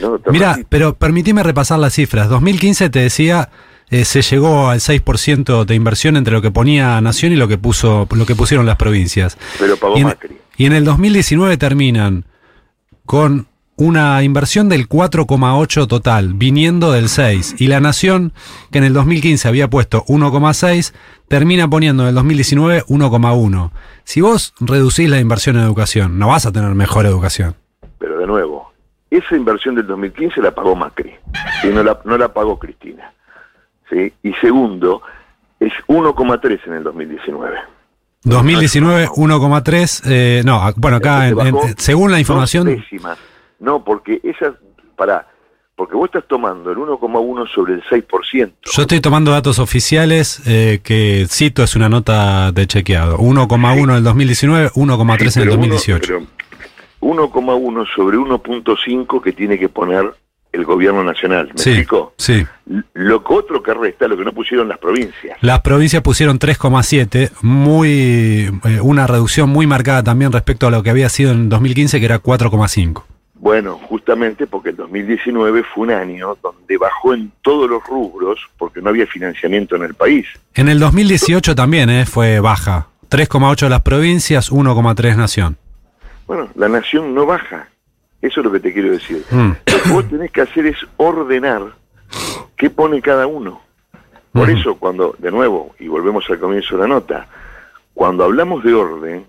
No 0.01 0.21
Mira, 0.31 0.53
repito. 0.53 0.69
pero 0.71 0.95
permitime 0.95 1.43
repasar 1.43 1.79
las 1.79 1.95
cifras. 1.95 2.29
2015 2.29 2.91
te 2.91 2.99
decía, 3.01 3.51
eh, 3.91 4.05
se 4.05 4.23
llegó 4.23 4.69
al 4.69 4.81
6% 4.81 5.65
de 5.65 5.75
inversión 5.75 6.17
entre 6.17 6.33
lo 6.33 6.43
que 6.43 6.51
ponía 6.51 7.01
Nación 7.01 7.33
y 7.33 7.37
lo 7.37 7.49
que 7.49 7.59
puso 7.59 8.07
lo 8.11 8.27
que 8.27 8.35
pusieron 8.35 8.67
las 8.67 8.77
provincias. 8.77 9.39
pero 9.59 9.77
pagó 9.77 9.97
Y 9.97 10.01
en, 10.01 10.07
Macri. 10.07 10.37
y 10.57 10.67
en 10.67 10.73
el 10.73 10.85
2019 10.85 11.57
terminan 11.57 12.25
con 13.07 13.47
una 13.77 14.23
inversión 14.25 14.69
del 14.69 14.89
4,8 14.89 15.87
total, 15.87 16.35
viniendo 16.35 16.91
del 16.91 17.09
6. 17.09 17.55
Y 17.59 17.69
la 17.69 17.79
Nación, 17.79 18.33
que 18.73 18.79
en 18.79 18.85
el 18.85 18.93
2015 18.93 19.47
había 19.47 19.71
puesto 19.71 20.05
1,6, 20.07 20.93
termina 21.29 21.71
poniendo 21.71 22.03
en 22.03 22.09
el 22.09 22.15
2019 22.17 22.83
1,1. 22.89 23.71
Si 24.03 24.21
vos 24.21 24.53
reducís 24.59 25.09
la 25.09 25.21
inversión 25.21 25.57
en 25.57 25.63
educación, 25.63 26.19
no 26.19 26.27
vas 26.27 26.45
a 26.45 26.51
tener 26.51 26.75
mejor 26.75 27.07
educación. 27.07 27.55
Pero 27.99 28.19
de 28.19 28.27
nuevo, 28.27 28.73
esa 29.11 29.37
inversión 29.37 29.75
del 29.75 29.87
2015 29.87 30.41
la 30.43 30.51
pagó 30.55 30.75
Macri 30.77 31.13
y 31.65 31.69
no 31.69 31.83
la, 31.83 31.99
no 32.05 32.17
la 32.19 32.33
pagó 32.33 32.59
Cristina. 32.59 33.13
¿sí? 33.91 34.13
Y 34.23 34.33
segundo, 34.35 35.03
es 35.61 35.73
1,3 35.87 36.61
en 36.67 36.73
el 36.75 36.83
2019. 36.85 37.57
2019 38.25 39.09
1,3, 39.09 40.03
eh, 40.07 40.43
no, 40.45 40.61
bueno, 40.77 40.97
acá, 40.99 41.29
en- 41.29 41.39
en- 41.41 41.57
según 41.79 42.11
la 42.11 42.19
información, 42.19 42.67
décimas. 42.67 43.17
No, 43.61 43.83
porque 43.85 44.21
esas, 44.25 44.55
pará, 44.97 45.27
porque 45.77 45.95
vos 45.95 46.07
estás 46.07 46.25
tomando 46.29 46.71
el 46.73 46.77
1,1 46.79 47.47
sobre 47.55 47.75
el 47.75 47.83
6%. 47.85 48.53
yo 48.65 48.83
estoy 48.83 49.01
tomando 49.01 49.31
datos 49.31 49.59
oficiales 49.61 50.43
eh, 50.47 50.81
que 50.83 51.27
cito, 51.31 51.63
es 51.63 51.77
una 51.77 51.89
nota 51.89 52.51
de 52.53 52.67
chequeado. 52.67 53.17
1,1 53.19 53.85
en 53.85 53.91
el 53.97 54.03
2019, 54.05 54.71
1,3 54.75 55.37
en 55.37 55.43
el 55.43 55.49
Pero 55.49 55.59
uno- 55.59 55.69
2018. 55.69 56.01
pero 56.07 56.27
1,1 57.01 57.87
sobre 57.95 58.17
1.5 58.19 59.23
que 59.23 59.33
tiene 59.33 59.59
que 59.59 59.69
poner 59.69 60.13
el 60.51 60.65
gobierno 60.65 61.05
nacional. 61.05 61.49
¿Me 61.55 61.59
Sí, 61.63 61.71
explico? 61.71 62.15
sí. 62.17 62.45
Lo 62.95 63.23
que 63.23 63.35
otro 63.35 63.63
que 63.63 63.75
resta, 63.75 64.09
lo 64.09 64.17
que 64.17 64.25
no 64.25 64.33
pusieron 64.33 64.69
las 64.69 64.79
provincias. 64.79 65.37
Las 65.43 65.61
provincias 65.61 66.03
pusieron 66.03 66.39
3,7, 66.39 67.31
muy 67.43 68.51
eh, 68.65 68.81
una 68.81 69.07
reducción 69.07 69.51
muy 69.51 69.67
marcada 69.67 70.03
también 70.03 70.33
respecto 70.33 70.67
a 70.67 70.71
lo 70.71 70.83
que 70.83 70.91
había 70.91 71.09
sido 71.11 71.33
en 71.33 71.49
2015, 71.49 71.99
que 71.99 72.05
era 72.07 72.23
4,5. 72.23 73.05
Bueno, 73.41 73.79
justamente 73.89 74.47
porque 74.49 74.71
el 74.71 74.77
2019 74.77 75.63
fue 75.73 75.85
un 75.85 75.91
año 75.93 76.37
donde 76.43 76.77
bajó 76.77 77.15
en 77.15 77.31
todos 77.43 77.71
los 77.71 77.85
rubros 77.85 78.41
porque 78.59 78.81
no 78.83 78.89
había 78.89 79.07
financiamiento 79.07 79.77
en 79.77 79.83
el 79.85 79.95
país. 79.95 80.27
En 80.55 80.69
el 80.69 80.81
2018 80.81 81.55
también 81.55 81.89
eh, 81.89 82.05
fue 82.05 82.41
baja. 82.41 82.89
3,8 83.11 83.61
de 83.65 83.71
las 83.71 83.83
provincias, 83.83 84.51
1,3 84.51 85.17
nación. 85.17 85.57
Bueno, 86.29 86.51
la 86.57 86.69
nación 86.69 87.15
no 87.15 87.25
baja. 87.25 87.69
Eso 88.21 88.41
es 88.41 88.45
lo 88.45 88.53
que 88.53 88.61
te 88.61 88.73
quiero 88.73 88.91
decir. 88.91 89.25
Mm. 89.31 89.49
Lo 89.49 89.83
que 89.83 89.91
vos 89.91 90.09
tenés 90.09 90.31
que 90.31 90.43
hacer 90.43 90.67
es 90.67 90.77
ordenar 90.99 91.73
qué 92.55 92.69
pone 92.69 93.01
cada 93.01 93.27
uno. 93.27 93.63
Por 94.31 94.51
eso 94.51 94.77
cuando, 94.77 95.17
de 95.19 95.33
nuevo, 95.33 95.75
y 95.81 95.89
volvemos 95.89 96.29
al 96.29 96.39
comienzo 96.39 96.77
de 96.77 96.83
la 96.83 96.89
nota, 96.89 97.27
cuando 97.95 98.25
hablamos 98.25 98.63
de 98.63 98.75
orden, 98.75 99.27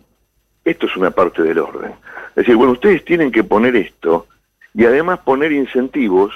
esto 0.63 0.85
es 0.85 0.95
una 0.97 1.09
parte 1.09 1.41
del 1.41 1.57
orden. 1.57 1.93
Es 2.31 2.35
decir, 2.35 2.55
bueno, 2.55 2.73
ustedes 2.73 3.03
tienen 3.05 3.31
que 3.31 3.43
poner 3.43 3.75
esto 3.77 4.27
y 4.73 4.85
además 4.85 5.19
poner 5.19 5.51
incentivos 5.51 6.33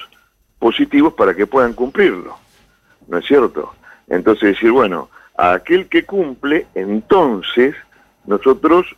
positivos 0.58 1.12
para 1.12 1.34
que 1.34 1.46
puedan 1.46 1.74
cumplirlo. 1.74 2.36
¿No 3.06 3.18
es 3.18 3.26
cierto? 3.26 3.74
Entonces 4.08 4.54
decir, 4.54 4.72
bueno, 4.72 5.10
a 5.36 5.52
aquel 5.52 5.88
que 5.88 6.04
cumple, 6.04 6.66
entonces 6.74 7.76
nosotros 8.26 8.96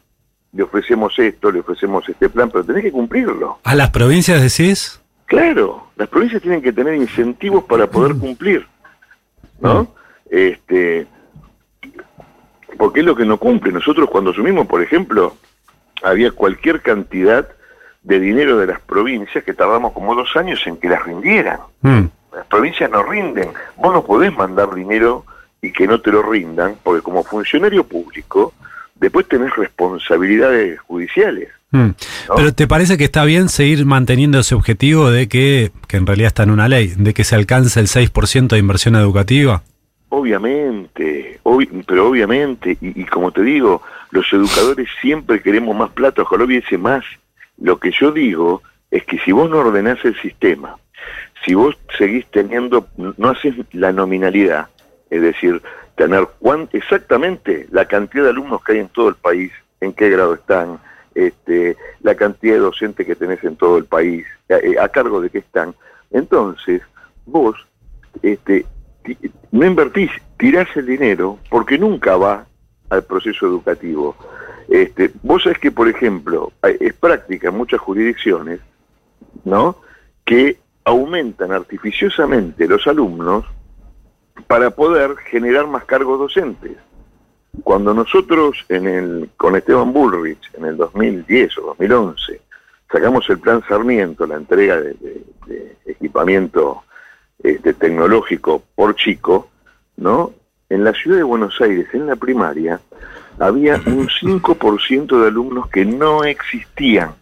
le 0.57 0.63
ofrecemos 0.63 1.17
esto, 1.19 1.53
le 1.53 1.61
ofrecemos 1.61 2.09
este 2.09 2.31
plan, 2.31 2.51
pero 2.51 2.65
tenés 2.65 2.85
que 2.85 2.93
cumplirlo. 2.93 3.59
¿A 3.63 3.75
las 3.75 3.91
provincias 3.91 4.41
decís? 4.41 5.01
Claro, 5.27 5.89
las 5.97 6.09
provincias 6.09 6.41
tienen 6.41 6.63
que 6.63 6.73
tener 6.73 6.95
incentivos 6.95 7.65
para 7.65 7.87
poder 7.87 8.17
cumplir, 8.17 8.67
¿no? 9.61 9.89
Este, 10.31 11.07
porque 12.79 13.01
es 13.01 13.07
lo 13.07 13.15
que 13.15 13.27
no 13.27 13.37
cumple. 13.37 13.73
Nosotros 13.73 14.09
cuando 14.09 14.31
asumimos, 14.31 14.67
por 14.67 14.83
ejemplo, 14.83 15.37
había 16.03 16.31
cualquier 16.31 16.81
cantidad 16.81 17.47
de 18.03 18.21
dinero 18.21 18.57
de 18.57 18.67
las 18.67 18.81
provincias 18.81 19.45
que 19.45 19.53
tardamos 19.53 19.93
como 19.93 20.15
dos 20.15 20.37
años 20.37 20.65
en 20.67 20.79
que 20.79 20.89
las 20.89 21.05
rindieran. 21.05 21.59
Mm. 21.83 22.05
Las 22.35 22.47
provincias 22.47 22.91
no 22.91 23.03
rinden. 23.03 23.51
Vos 23.77 23.93
no 23.93 24.05
podés 24.05 24.35
mandar 24.35 24.75
dinero 24.75 25.25
y 25.61 25.73
que 25.73 25.87
no 25.87 26.01
te 26.01 26.13
lo 26.13 26.23
rindan, 26.23 26.77
porque 26.83 27.03
como 27.03 27.25
funcionario 27.25 27.85
público, 27.85 28.55
después 29.01 29.27
tenés 29.29 29.55
responsabilidades 29.57 30.79
judiciales. 30.81 31.49
Mm. 31.73 31.91
Pero 32.37 32.55
¿te 32.55 32.67
parece 32.67 32.97
que 32.97 33.05
está 33.05 33.25
bien 33.25 33.49
seguir 33.49 33.85
manteniendo 33.87 34.39
ese 34.39 34.55
objetivo 34.55 35.11
de 35.11 35.29
que, 35.29 35.73
que 35.89 35.97
en 35.97 36.07
realidad 36.07 36.29
está 36.29 36.43
en 36.45 36.51
una 36.51 36.69
ley, 36.69 36.93
de 36.97 37.13
que 37.13 37.25
se 37.25 37.35
alcance 37.35 37.81
el 37.81 37.89
6% 37.89 38.49
de 38.49 38.59
inversión 38.59 38.95
educativa? 38.97 39.63
Obviamente, 40.09 41.41
obvi- 41.45 41.85
pero 41.87 42.09
obviamente, 42.09 42.77
y, 42.81 43.01
y 43.01 43.05
como 43.05 43.33
te 43.33 43.43
digo, 43.43 43.83
los 44.11 44.31
educadores 44.33 44.89
siempre 45.01 45.41
queremos 45.43 45.77
más 45.77 45.91
plata, 45.91 46.23
ojalá 46.23 46.45
hubiese 46.45 46.79
más. 46.79 47.05
Lo 47.61 47.79
que 47.79 47.91
yo 47.91 48.13
digo 48.13 48.63
es 48.91 49.05
que 49.05 49.19
si 49.19 49.33
vos 49.33 49.51
no 49.51 49.59
ordenás 49.59 49.99
el 50.05 50.15
sistema, 50.21 50.77
si 51.45 51.55
vos 51.55 51.77
seguís 51.99 52.27
teniendo, 52.31 52.89
no 52.97 53.29
haces 53.29 53.55
la 53.73 53.93
nominalidad, 53.93 54.69
es 55.11 55.23
decir, 55.23 55.63
tener 55.97 56.27
cuán, 56.39 56.69
exactamente 56.73 57.67
la 57.71 57.87
cantidad 57.87 58.25
de 58.25 58.31
alumnos 58.31 58.63
que 58.65 58.73
hay 58.73 58.79
en 58.81 58.89
todo 58.89 59.09
el 59.09 59.15
país, 59.17 59.53
en 59.81 59.93
qué 59.93 60.11
grado 60.11 60.35
están, 60.35 60.79
este, 61.15 61.77
la 62.03 62.15
cantidad 62.15 62.55
de 62.55 62.61
docentes 62.61 63.07
que 63.07 63.17
tenés 63.17 63.43
en 63.45 63.57
todo 63.57 63.79
el 63.79 63.85
país, 63.85 64.27
a, 64.51 64.55
eh, 64.57 64.77
cargo 64.93 65.21
de 65.21 65.31
qué 65.31 65.39
están, 65.39 65.75
entonces 66.11 66.83
vos 67.25 67.57
este, 68.23 68.67
no 69.51 69.67
invertís, 69.67 70.11
tirás 70.39 70.69
el 70.77 70.87
dinero 70.87 71.39
porque 71.51 71.79
nunca 71.79 72.17
va 72.17 72.47
al 72.91 73.05
proceso 73.05 73.47
educativo. 73.47 74.17
Este, 74.69 75.11
vos 75.23 75.43
sabés 75.45 75.59
que, 75.59 75.71
por 75.71 75.89
ejemplo, 75.89 76.53
hay- 76.63 76.77
es 76.81 76.95
práctica 76.95 77.49
en 77.49 77.57
muchas 77.57 77.81
jurisdicciones, 77.81 78.61
¿no? 79.45 79.77
Que 80.25 80.59
aumentan 80.85 81.53
artificiosamente 81.53 82.67
los 82.69 82.87
alumnos 82.87 83.45
para 84.47 84.71
poder 84.71 85.17
generar 85.17 85.67
más 85.67 85.85
cargos 85.85 86.19
docentes. 86.19 86.77
Cuando 87.63 87.95
nosotros 87.95 88.65
en 88.69 88.87
el, 88.87 89.31
con 89.37 89.57
Esteban 89.57 89.93
Bullrich 89.93 90.51
en 90.55 90.67
el 90.67 90.77
2010 90.77 91.59
o 91.59 91.63
2011 91.69 92.41
sacamos 92.91 93.29
el 93.31 93.39
plan 93.39 93.63
Sarmiento, 93.67 94.27
la 94.27 94.37
entrega 94.37 94.81
de, 94.81 94.97
equipamiento 95.87 96.83
este, 97.43 97.73
tecnológico 97.75 98.63
por 98.75 98.95
chico, 98.97 99.49
¿no? 99.97 100.33
En 100.69 100.85
la 100.85 100.93
ciudad 100.93 101.19
de 101.19 101.23
Buenos 101.23 101.61
Aires, 101.61 101.87
en 101.93 102.07
la 102.07 102.17
primaria, 102.17 102.81
había 103.39 103.77
un 103.87 104.09
5% 104.09 105.21
de 105.21 105.29
alumnos 105.29 105.69
que 105.69 105.85
no 105.85 106.25
existían. 106.25 107.15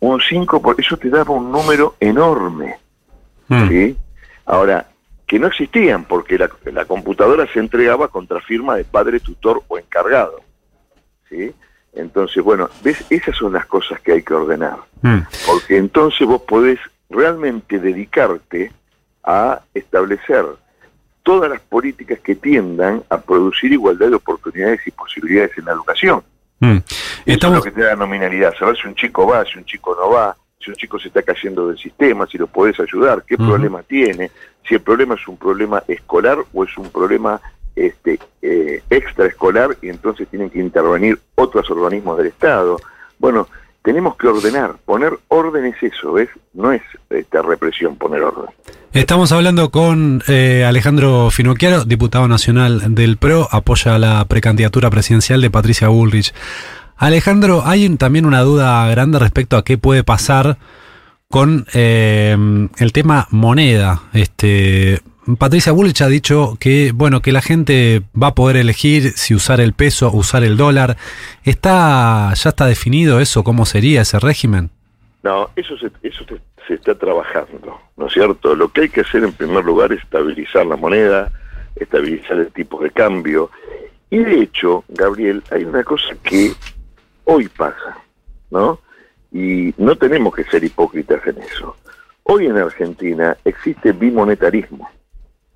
Un 0.00 0.20
5%, 0.20 0.60
por 0.60 0.78
eso 0.78 0.96
te 0.96 1.08
daba 1.08 1.34
un 1.34 1.50
número 1.50 1.94
enorme. 1.98 2.76
Hmm. 3.48 3.68
¿sí? 3.68 3.96
Ahora, 4.44 4.88
que 5.28 5.38
no 5.38 5.46
existían 5.46 6.04
porque 6.04 6.38
la, 6.38 6.84
computadora 6.86 7.46
se 7.52 7.60
entregaba 7.60 8.08
contra 8.08 8.40
firma 8.40 8.76
de 8.76 8.84
padre, 8.84 9.20
tutor 9.20 9.62
o 9.68 9.78
encargado. 9.78 10.40
¿sí? 11.28 11.54
Entonces, 11.92 12.42
bueno, 12.42 12.70
¿ves? 12.82 13.04
Esas 13.10 13.36
son 13.36 13.52
las 13.52 13.66
cosas 13.66 14.00
que 14.00 14.12
hay 14.12 14.22
que 14.22 14.32
ordenar. 14.32 14.78
Hmm. 15.02 15.20
Porque 15.46 15.76
entonces 15.76 16.26
vos 16.26 16.42
podés 16.42 16.80
realmente 17.10 17.78
dedicarte 17.78 18.72
a 19.22 19.60
establecer 19.74 20.46
todas 21.22 21.50
las 21.50 21.60
políticas 21.60 22.18
que 22.20 22.34
tiendan 22.34 23.02
a 23.10 23.20
producir 23.20 23.70
igualdad 23.70 24.08
de 24.08 24.14
oportunidades 24.14 24.80
y 24.86 24.90
posibilidades 24.90 25.58
en 25.58 25.66
la 25.66 25.72
educación. 25.72 26.22
Mm. 26.60 26.78
Eso 27.26 27.46
es 27.48 27.52
lo 27.52 27.62
que 27.62 27.70
te 27.70 27.82
da 27.82 27.94
nominalidad, 27.94 28.54
saber 28.58 28.78
si 28.78 28.88
un 28.88 28.94
chico 28.94 29.26
va, 29.26 29.44
si 29.44 29.58
un 29.58 29.66
chico 29.66 29.94
no 29.94 30.10
va, 30.10 30.34
si 30.60 30.70
un 30.70 30.76
chico 30.76 30.98
se 30.98 31.08
está 31.08 31.22
cayendo 31.22 31.68
del 31.68 31.78
sistema, 31.78 32.26
si 32.26 32.38
lo 32.38 32.46
podés 32.46 32.78
ayudar, 32.80 33.24
qué 33.26 33.36
problema 33.36 33.82
tiene, 33.82 34.30
si 34.66 34.74
el 34.74 34.80
problema 34.80 35.14
es 35.14 35.26
un 35.28 35.36
problema 35.36 35.82
escolar 35.86 36.38
o 36.52 36.64
es 36.64 36.76
un 36.76 36.90
problema 36.90 37.40
este, 37.76 38.18
eh, 38.42 38.82
extraescolar 38.90 39.76
y 39.80 39.88
entonces 39.88 40.26
tienen 40.28 40.50
que 40.50 40.58
intervenir 40.58 41.18
otros 41.36 41.70
organismos 41.70 42.18
del 42.18 42.26
Estado. 42.28 42.76
Bueno, 43.18 43.48
tenemos 43.82 44.16
que 44.16 44.26
ordenar, 44.26 44.76
poner 44.84 45.18
orden 45.28 45.64
es 45.64 45.82
eso, 45.82 46.12
¿ves? 46.12 46.28
No 46.52 46.72
es 46.72 46.82
esta 47.08 47.40
represión 47.42 47.96
poner 47.96 48.22
orden. 48.22 48.50
Estamos 48.92 49.32
hablando 49.32 49.70
con 49.70 50.22
eh, 50.28 50.64
Alejandro 50.64 51.30
Finocchiaro, 51.30 51.84
diputado 51.84 52.26
nacional 52.26 52.94
del 52.94 53.16
PRO, 53.16 53.48
apoya 53.50 53.98
la 53.98 54.24
precandidatura 54.24 54.90
presidencial 54.90 55.40
de 55.40 55.50
Patricia 55.50 55.88
Bullrich. 55.88 56.34
Alejandro, 56.98 57.62
hay 57.64 57.88
también 57.96 58.26
una 58.26 58.40
duda 58.40 58.88
grande 58.90 59.20
respecto 59.20 59.56
a 59.56 59.64
qué 59.64 59.78
puede 59.78 60.02
pasar 60.02 60.58
con 61.30 61.66
eh, 61.72 62.36
el 62.78 62.92
tema 62.92 63.28
moneda. 63.30 64.02
Este, 64.12 65.00
Patricia 65.38 65.70
Bullrich 65.70 66.02
ha 66.02 66.08
dicho 66.08 66.56
que, 66.58 66.90
bueno, 66.92 67.22
que 67.22 67.30
la 67.30 67.40
gente 67.40 68.02
va 68.20 68.28
a 68.28 68.34
poder 68.34 68.56
elegir 68.56 69.12
si 69.12 69.32
usar 69.32 69.60
el 69.60 69.74
peso 69.74 70.10
usar 70.10 70.42
el 70.42 70.56
dólar. 70.56 70.96
¿Está, 71.44 72.32
¿Ya 72.34 72.50
está 72.50 72.66
definido 72.66 73.20
eso? 73.20 73.44
¿Cómo 73.44 73.64
sería 73.64 74.02
ese 74.02 74.18
régimen? 74.18 74.70
No, 75.22 75.50
eso 75.54 75.78
se, 75.78 75.90
eso 76.02 76.24
se 76.66 76.74
está 76.74 76.96
trabajando, 76.96 77.80
¿no 77.96 78.06
es 78.06 78.12
cierto? 78.12 78.56
Lo 78.56 78.70
que 78.70 78.82
hay 78.82 78.88
que 78.88 79.02
hacer 79.02 79.22
en 79.22 79.32
primer 79.32 79.64
lugar 79.64 79.92
es 79.92 80.00
estabilizar 80.00 80.66
la 80.66 80.76
moneda, 80.76 81.30
estabilizar 81.76 82.38
el 82.38 82.50
tipo 82.50 82.82
de 82.82 82.90
cambio. 82.90 83.50
Y 84.10 84.18
de 84.18 84.40
hecho, 84.40 84.84
Gabriel, 84.88 85.42
hay 85.50 85.64
una 85.64 85.84
cosa 85.84 86.16
que 86.22 86.52
hoy 87.30 87.48
pasa, 87.48 87.98
¿no? 88.50 88.80
Y 89.30 89.74
no 89.76 89.96
tenemos 89.96 90.34
que 90.34 90.44
ser 90.44 90.64
hipócritas 90.64 91.24
en 91.26 91.38
eso. 91.42 91.76
Hoy 92.22 92.46
en 92.46 92.56
Argentina 92.56 93.36
existe 93.44 93.92
bimonetarismo, 93.92 94.88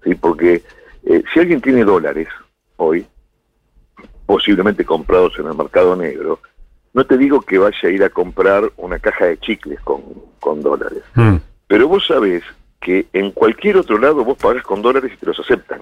¿sí? 0.05 0.14
Porque 0.14 0.62
eh, 1.05 1.23
si 1.33 1.41
alguien 1.41 1.62
tiene 1.62 1.83
dólares 1.85 2.29
hoy, 2.76 3.07
posiblemente 4.26 4.85
comprados 4.85 5.38
en 5.38 5.47
el 5.47 5.55
mercado 5.55 5.97
negro, 5.97 6.41
no 6.93 7.07
te 7.07 7.17
digo 7.17 7.41
que 7.41 7.57
vaya 7.57 7.88
a 7.88 7.91
ir 7.91 8.05
a 8.05 8.11
comprar 8.11 8.71
una 8.76 8.99
caja 8.99 9.26
de 9.26 9.38
chicles 9.38 9.81
con, 9.81 10.61
dólares, 10.61 11.02
mm. 11.14 11.37
pero 11.67 11.88
vos 11.88 12.07
sabés 12.07 12.43
que 12.81 13.07
en 13.14 13.31
cualquier 13.31 13.79
otro 13.79 13.97
lado 13.97 14.25
vos 14.25 14.37
pagás 14.37 14.62
con 14.62 14.83
dólares 14.83 15.12
y 15.14 15.16
te 15.16 15.25
los 15.25 15.40
aceptan 15.40 15.81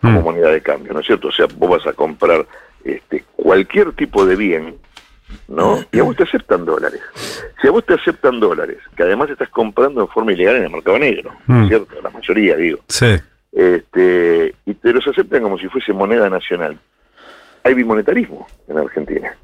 como 0.00 0.20
mm. 0.20 0.24
moneda 0.24 0.50
de 0.50 0.62
cambio, 0.62 0.92
¿no 0.92 1.00
es 1.00 1.06
cierto? 1.06 1.28
O 1.28 1.32
sea, 1.32 1.46
vos 1.56 1.70
vas 1.70 1.86
a 1.88 1.92
comprar 1.92 2.46
este, 2.84 3.24
cualquier 3.36 3.92
tipo 3.92 4.26
de 4.26 4.36
bien, 4.36 4.76
¿no? 5.48 5.78
Y 5.92 5.98
a 5.98 6.02
vos 6.02 6.16
te 6.16 6.24
aceptan 6.24 6.64
dólares. 6.64 7.00
Si 7.60 7.68
a 7.68 7.70
vos 7.70 7.84
te 7.84 7.94
aceptan 7.94 8.40
dólares, 8.40 8.78
que 8.96 9.02
además 9.02 9.30
estás 9.30 9.48
comprando 9.48 10.00
en 10.00 10.08
forma 10.08 10.32
ilegal 10.32 10.56
en 10.56 10.64
el 10.64 10.70
mercado 10.70 10.98
negro, 10.98 11.32
¿no 11.46 11.60
es 11.60 11.66
mm. 11.66 11.68
cierto? 11.68 12.02
La 12.02 12.10
mayoría, 12.10 12.56
digo. 12.56 12.78
Sí. 12.88 13.16
Este, 13.52 14.54
y 14.66 14.74
te 14.74 14.92
los 14.92 15.06
aceptan 15.06 15.42
como 15.42 15.58
si 15.58 15.68
fuese 15.68 15.92
moneda 15.92 16.28
nacional. 16.28 16.78
Hay 17.64 17.74
bimonetarismo 17.74 18.46
en 18.68 18.78
Argentina. 18.78 19.36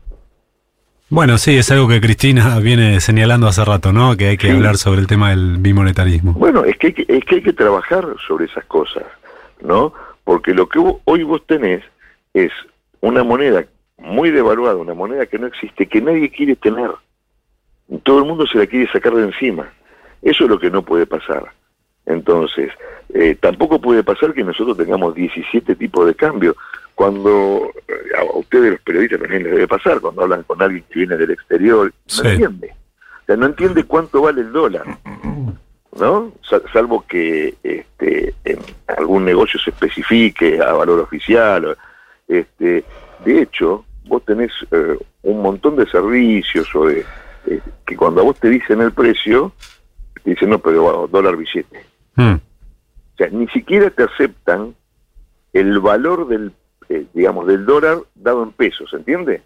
Bueno, 1.12 1.36
sí, 1.36 1.58
es 1.58 1.70
algo 1.70 1.88
que 1.88 2.00
Cristina 2.00 2.58
viene 2.58 2.98
señalando 3.00 3.46
hace 3.46 3.62
rato, 3.64 3.92
¿no? 3.92 4.16
Que 4.16 4.28
hay 4.28 4.38
que 4.38 4.50
hablar 4.50 4.78
sobre 4.78 5.00
el 5.00 5.06
tema 5.06 5.28
del 5.28 5.58
bimonetarismo. 5.58 6.32
Bueno, 6.32 6.64
es 6.64 6.78
que, 6.78 6.86
hay 6.86 6.92
que, 6.94 7.04
es 7.06 7.24
que 7.26 7.34
hay 7.34 7.42
que 7.42 7.52
trabajar 7.52 8.06
sobre 8.26 8.46
esas 8.46 8.64
cosas, 8.64 9.04
¿no? 9.60 9.92
Porque 10.24 10.54
lo 10.54 10.70
que 10.70 10.78
hoy 11.04 11.22
vos 11.22 11.42
tenés 11.46 11.82
es 12.32 12.50
una 13.02 13.22
moneda 13.22 13.66
muy 13.98 14.30
devaluada, 14.30 14.76
una 14.76 14.94
moneda 14.94 15.26
que 15.26 15.38
no 15.38 15.46
existe, 15.46 15.86
que 15.86 16.00
nadie 16.00 16.30
quiere 16.30 16.56
tener. 16.56 16.90
Todo 18.02 18.20
el 18.20 18.24
mundo 18.24 18.46
se 18.46 18.58
la 18.58 18.66
quiere 18.66 18.90
sacar 18.90 19.14
de 19.14 19.24
encima. 19.24 19.70
Eso 20.22 20.44
es 20.44 20.50
lo 20.50 20.58
que 20.58 20.70
no 20.70 20.82
puede 20.82 21.04
pasar. 21.04 21.52
Entonces, 22.06 22.70
eh, 23.12 23.36
tampoco 23.38 23.80
puede 23.80 24.02
pasar 24.02 24.32
que 24.32 24.44
nosotros 24.44 24.76
tengamos 24.76 25.14
17 25.14 25.74
tipos 25.76 26.06
de 26.06 26.14
cambio. 26.14 26.56
Cuando 26.94 27.70
eh, 27.88 27.92
a 28.18 28.38
ustedes 28.38 28.72
los 28.72 28.80
periodistas 28.80 29.20
también 29.20 29.44
les 29.44 29.52
debe 29.52 29.68
pasar, 29.68 30.00
cuando 30.00 30.22
hablan 30.22 30.42
con 30.44 30.62
alguien 30.62 30.84
que 30.88 31.00
viene 31.00 31.16
del 31.16 31.32
exterior, 31.32 31.92
no 32.22 32.30
entiende. 32.30 32.74
O 33.22 33.24
sea, 33.26 33.36
no 33.36 33.46
entiende 33.46 33.84
cuánto 33.84 34.22
vale 34.22 34.40
el 34.40 34.52
dólar, 34.52 34.98
¿no? 35.98 36.32
Salvo 36.72 37.04
que 37.06 37.54
este, 37.62 38.34
en 38.44 38.58
algún 38.96 39.24
negocio 39.24 39.60
se 39.60 39.70
especifique 39.70 40.60
a 40.60 40.72
valor 40.72 41.00
oficial. 41.00 41.76
Este, 42.32 42.82
de 43.26 43.42
hecho, 43.42 43.84
vos 44.06 44.24
tenés 44.24 44.50
eh, 44.70 44.98
un 45.22 45.42
montón 45.42 45.76
de 45.76 45.86
servicios 45.86 46.74
o 46.74 46.86
de, 46.86 47.04
que 47.86 47.96
cuando 47.96 48.22
a 48.22 48.24
vos 48.24 48.40
te 48.40 48.48
dicen 48.48 48.80
el 48.80 48.92
precio, 48.92 49.52
te 50.24 50.30
dicen, 50.30 50.48
no, 50.48 50.58
pero 50.58 51.08
dólar 51.12 51.36
billete. 51.36 51.84
Hmm. 52.16 52.34
O 52.34 53.16
sea, 53.18 53.28
ni 53.28 53.46
siquiera 53.48 53.90
te 53.90 54.04
aceptan 54.04 54.74
el 55.52 55.78
valor 55.80 56.26
del, 56.26 56.52
eh, 56.88 57.04
digamos, 57.12 57.46
del 57.46 57.66
dólar 57.66 57.98
dado 58.14 58.42
en 58.42 58.52
pesos, 58.52 58.90
¿entiende? 58.94 59.42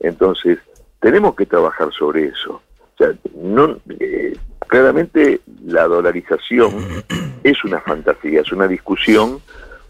Entonces, 0.00 0.58
tenemos 1.00 1.34
que 1.34 1.44
trabajar 1.44 1.92
sobre 1.92 2.28
eso. 2.28 2.62
O 2.80 2.96
sea, 2.96 3.12
no, 3.34 3.76
eh, 4.00 4.34
claramente 4.68 5.40
la 5.66 5.86
dolarización 5.86 6.72
es 7.44 7.62
una 7.62 7.80
fantasía, 7.80 8.40
es 8.40 8.52
una 8.52 8.68
discusión 8.68 9.40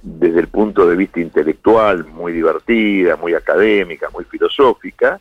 desde 0.05 0.41
el 0.41 0.49
punto 0.49 0.87
de 0.87 0.97
vista 0.97 1.19
intelectual 1.19 2.05
muy 2.05 2.33
divertida, 2.33 3.17
muy 3.17 3.33
académica, 3.35 4.11
muy 4.13 4.25
filosófica, 4.25 5.19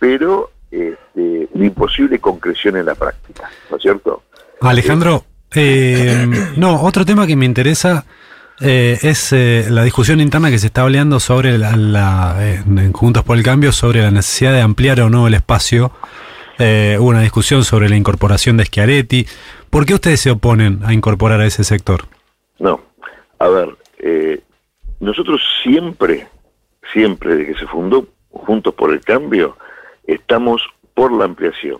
pero 0.00 0.50
este, 0.68 1.48
imposible 1.54 2.18
concreción 2.18 2.76
en 2.76 2.86
la 2.86 2.96
práctica, 2.96 3.48
¿no 3.70 3.76
es 3.76 3.82
cierto? 3.82 4.24
Alejandro, 4.60 5.24
eh, 5.54 6.26
no, 6.56 6.82
otro 6.82 7.04
tema 7.04 7.26
que 7.26 7.36
me 7.36 7.46
interesa 7.46 8.04
eh, 8.60 8.98
es 9.00 9.32
eh, 9.32 9.66
la 9.70 9.84
discusión 9.84 10.20
interna 10.20 10.50
que 10.50 10.58
se 10.58 10.66
está 10.66 10.82
hablando 10.82 11.20
sobre 11.20 11.56
la, 11.56 12.36
en 12.40 12.92
Juntos 12.92 13.22
por 13.22 13.36
el 13.36 13.44
Cambio 13.44 13.70
sobre 13.70 14.02
la 14.02 14.10
necesidad 14.10 14.52
de 14.52 14.60
ampliar 14.60 15.00
o 15.02 15.08
no 15.08 15.28
el 15.28 15.34
espacio. 15.34 15.92
hubo 16.58 17.08
una 17.08 17.22
discusión 17.22 17.62
sobre 17.62 17.88
la 17.88 17.96
incorporación 17.96 18.56
de 18.56 18.64
Schiaretti. 18.64 19.24
¿Por 19.70 19.86
qué 19.86 19.94
ustedes 19.94 20.20
se 20.20 20.32
oponen 20.32 20.80
a 20.84 20.92
incorporar 20.92 21.40
a 21.40 21.46
ese 21.46 21.62
sector? 21.62 22.06
No, 22.58 22.80
a 23.38 23.48
ver, 23.48 23.76
nosotros 25.00 25.42
siempre, 25.62 26.28
siempre 26.92 27.36
desde 27.36 27.52
que 27.52 27.60
se 27.60 27.66
fundó 27.66 28.06
Juntos 28.30 28.74
por 28.74 28.92
el 28.92 29.00
Cambio, 29.00 29.56
estamos 30.04 30.62
por 30.94 31.12
la 31.12 31.24
ampliación. 31.24 31.78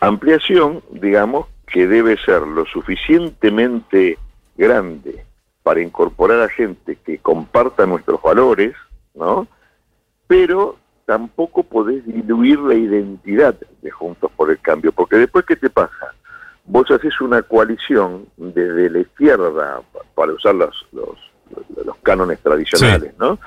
Ampliación, 0.00 0.82
digamos, 0.90 1.46
que 1.66 1.86
debe 1.86 2.16
ser 2.18 2.42
lo 2.42 2.66
suficientemente 2.66 4.18
grande 4.56 5.24
para 5.62 5.80
incorporar 5.80 6.40
a 6.40 6.48
gente 6.48 6.96
que 7.04 7.18
comparta 7.18 7.86
nuestros 7.86 8.20
valores, 8.22 8.74
¿no? 9.14 9.46
Pero 10.26 10.76
tampoco 11.06 11.62
podés 11.62 12.04
diluir 12.06 12.58
la 12.60 12.74
identidad 12.74 13.54
de 13.82 13.90
Juntos 13.90 14.30
por 14.36 14.50
el 14.50 14.58
Cambio, 14.60 14.92
porque 14.92 15.16
después, 15.16 15.44
¿qué 15.44 15.56
te 15.56 15.70
pasa? 15.70 16.14
Vos 16.64 16.90
haces 16.90 17.20
una 17.20 17.42
coalición 17.42 18.26
desde 18.36 18.90
la 18.90 19.00
izquierda, 19.00 19.82
para 20.14 20.32
usar 20.32 20.54
los, 20.54 20.86
los, 20.92 21.18
los 21.84 21.96
cánones 22.02 22.38
tradicionales, 22.40 23.12
¿no? 23.18 23.38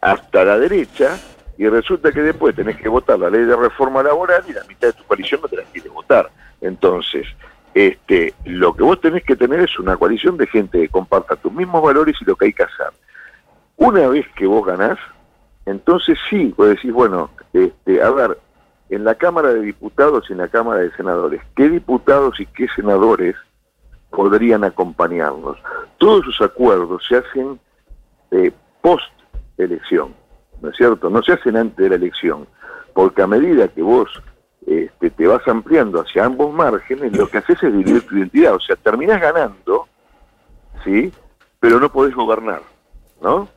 Hasta 0.00 0.44
la 0.44 0.58
derecha, 0.58 1.18
y 1.56 1.66
resulta 1.68 2.12
que 2.12 2.22
después 2.22 2.54
tenés 2.54 2.76
que 2.76 2.88
votar 2.88 3.18
la 3.18 3.30
ley 3.30 3.42
de 3.44 3.56
reforma 3.56 4.02
laboral 4.02 4.42
y 4.48 4.52
la 4.52 4.64
mitad 4.64 4.88
de 4.88 4.92
tu 4.94 5.04
coalición 5.04 5.40
no 5.42 5.48
te 5.48 5.56
la 5.56 5.64
quiere 5.64 5.88
votar. 5.88 6.30
Entonces, 6.60 7.26
Este, 7.74 8.34
lo 8.44 8.74
que 8.74 8.82
vos 8.82 9.00
tenés 9.00 9.22
que 9.22 9.36
tener 9.36 9.60
es 9.60 9.78
una 9.78 9.96
coalición 9.96 10.36
de 10.36 10.46
gente 10.46 10.80
que 10.80 10.88
comparta 10.88 11.36
tus 11.36 11.52
mismos 11.52 11.80
valores 11.82 12.16
y 12.20 12.24
lo 12.24 12.34
que 12.34 12.46
hay 12.46 12.52
que 12.52 12.64
hacer. 12.64 12.88
Una 13.76 14.08
vez 14.08 14.26
que 14.34 14.46
vos 14.46 14.66
ganás, 14.66 14.98
entonces 15.64 16.18
sí, 16.28 16.52
vos 16.56 16.68
decís, 16.68 16.92
bueno, 16.92 17.30
este, 17.52 18.02
a 18.02 18.10
ver, 18.10 18.38
en 18.90 19.04
la 19.04 19.14
Cámara 19.14 19.52
de 19.52 19.60
Diputados 19.60 20.24
y 20.28 20.32
en 20.32 20.38
la 20.38 20.48
Cámara 20.48 20.80
de 20.80 20.90
Senadores, 20.96 21.40
¿qué 21.54 21.68
diputados 21.68 22.40
y 22.40 22.46
qué 22.46 22.66
senadores 22.74 23.36
podrían 24.10 24.64
acompañarnos? 24.64 25.58
Todos 25.98 26.22
esos 26.28 26.40
acuerdos 26.42 27.04
se 27.08 27.16
hacen 27.16 27.60
eh, 28.30 28.52
post 28.80 29.12
elección, 29.56 30.14
¿no 30.60 30.70
es 30.70 30.76
cierto? 30.76 31.10
No 31.10 31.22
se 31.22 31.32
hacen 31.32 31.56
antes 31.56 31.76
de 31.76 31.88
la 31.88 31.96
elección, 31.96 32.46
porque 32.94 33.22
a 33.22 33.26
medida 33.26 33.68
que 33.68 33.82
vos 33.82 34.10
este, 34.66 35.10
te 35.10 35.26
vas 35.26 35.46
ampliando 35.48 36.00
hacia 36.00 36.24
ambos 36.24 36.52
márgenes, 36.52 37.16
lo 37.16 37.28
que 37.28 37.38
haces 37.38 37.62
es 37.62 37.72
dividir 37.72 38.06
tu 38.06 38.16
identidad, 38.16 38.54
o 38.54 38.60
sea, 38.60 38.76
terminás 38.76 39.20
ganando, 39.20 39.86
¿sí? 40.84 41.12
Pero 41.60 41.80
no 41.80 41.90
podés 41.90 42.14
gobernar, 42.14 42.62
¿no? 43.20 43.48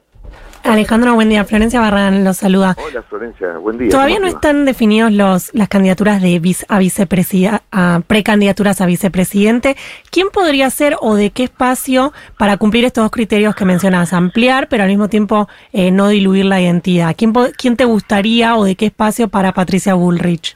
Alejandro, 0.63 1.13
buen 1.15 1.29
día. 1.29 1.43
Florencia 1.45 1.79
Barran 1.79 2.23
los 2.23 2.37
saluda. 2.37 2.75
Hola 2.77 3.01
Florencia, 3.03 3.57
buen 3.57 3.77
día. 3.77 3.89
Todavía 3.89 4.19
no 4.19 4.27
están 4.27 4.65
definidos 4.65 5.11
los, 5.11 5.53
las 5.53 5.67
candidaturas 5.67 6.21
de 6.21 6.41
a 6.67 6.79
vicepresidente, 6.79 7.63
a 7.71 8.01
precandidaturas 8.05 8.81
a 8.81 8.85
vicepresidente. 8.85 9.75
¿Quién 10.11 10.29
podría 10.29 10.69
ser 10.69 10.95
o 11.01 11.15
de 11.15 11.31
qué 11.31 11.43
espacio 11.43 12.13
para 12.37 12.57
cumplir 12.57 12.85
estos 12.85 13.03
dos 13.03 13.11
criterios 13.11 13.55
que 13.55 13.65
mencionas? 13.65 14.13
Ampliar, 14.13 14.67
pero 14.69 14.83
al 14.83 14.89
mismo 14.89 15.07
tiempo 15.07 15.47
eh, 15.73 15.91
no 15.91 16.09
diluir 16.09 16.45
la 16.45 16.61
identidad. 16.61 17.15
¿Quién, 17.17 17.33
¿Quién 17.57 17.77
te 17.77 17.85
gustaría 17.85 18.55
o 18.55 18.63
de 18.63 18.75
qué 18.75 18.87
espacio 18.87 19.27
para 19.27 19.53
Patricia 19.53 19.93
Bullrich? 19.93 20.55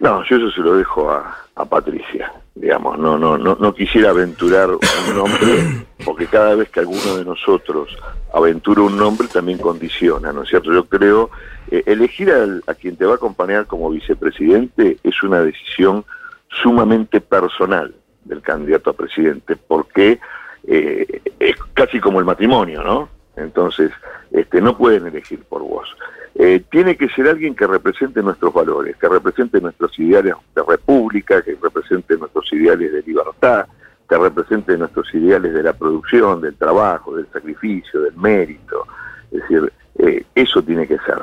No, 0.00 0.22
yo 0.24 0.36
eso 0.36 0.50
se 0.50 0.60
lo 0.60 0.76
dejo 0.76 1.10
a, 1.10 1.36
a 1.56 1.64
Patricia 1.64 2.32
digamos, 2.54 2.98
no, 2.98 3.18
no, 3.18 3.36
no, 3.36 3.56
no 3.58 3.74
quisiera 3.74 4.10
aventurar 4.10 4.70
un 4.70 5.16
nombre, 5.16 5.86
porque 6.04 6.26
cada 6.26 6.54
vez 6.54 6.70
que 6.70 6.80
alguno 6.80 7.16
de 7.16 7.24
nosotros 7.24 7.88
aventura 8.34 8.82
un 8.82 8.96
nombre 8.96 9.28
también 9.28 9.58
condiciona, 9.58 10.32
¿no 10.32 10.42
es 10.42 10.48
cierto? 10.48 10.72
Yo 10.72 10.84
creo, 10.86 11.30
eh, 11.70 11.82
elegir 11.86 12.32
a 12.66 12.74
quien 12.74 12.96
te 12.96 13.04
va 13.04 13.12
a 13.12 13.16
acompañar 13.16 13.66
como 13.66 13.90
vicepresidente 13.90 14.98
es 15.02 15.22
una 15.22 15.40
decisión 15.40 16.04
sumamente 16.48 17.20
personal 17.20 17.94
del 18.24 18.42
candidato 18.42 18.90
a 18.90 18.94
presidente, 18.94 19.56
porque 19.56 20.18
eh, 20.66 21.20
es 21.38 21.56
casi 21.74 22.00
como 22.00 22.18
el 22.18 22.24
matrimonio, 22.24 22.82
¿no? 22.82 23.08
Entonces, 23.36 23.90
este, 24.30 24.60
no 24.60 24.76
pueden 24.76 25.06
elegir 25.06 25.40
por 25.44 25.62
vos. 25.62 25.94
Eh, 26.36 26.62
tiene 26.70 26.96
que 26.96 27.08
ser 27.10 27.28
alguien 27.28 27.54
que 27.54 27.66
represente 27.66 28.22
nuestros 28.22 28.52
valores, 28.52 28.96
que 28.96 29.08
represente 29.08 29.60
nuestros 29.60 29.96
ideales 29.98 30.34
de 30.54 30.62
república, 30.66 31.42
que 31.42 31.56
represente 31.62 32.16
nuestros 32.16 32.52
ideales 32.52 32.92
de 32.92 33.02
libertad, 33.02 33.66
que 34.14 34.22
represente 34.22 34.76
nuestros 34.76 35.12
ideales 35.14 35.54
de 35.54 35.62
la 35.62 35.72
producción, 35.72 36.40
del 36.40 36.54
trabajo, 36.54 37.16
del 37.16 37.26
sacrificio, 37.32 38.02
del 38.02 38.16
mérito. 38.16 38.86
Es 39.30 39.40
decir, 39.42 39.72
eh, 39.98 40.24
eso 40.34 40.62
tiene 40.62 40.86
que 40.86 40.98
ser. 40.98 41.18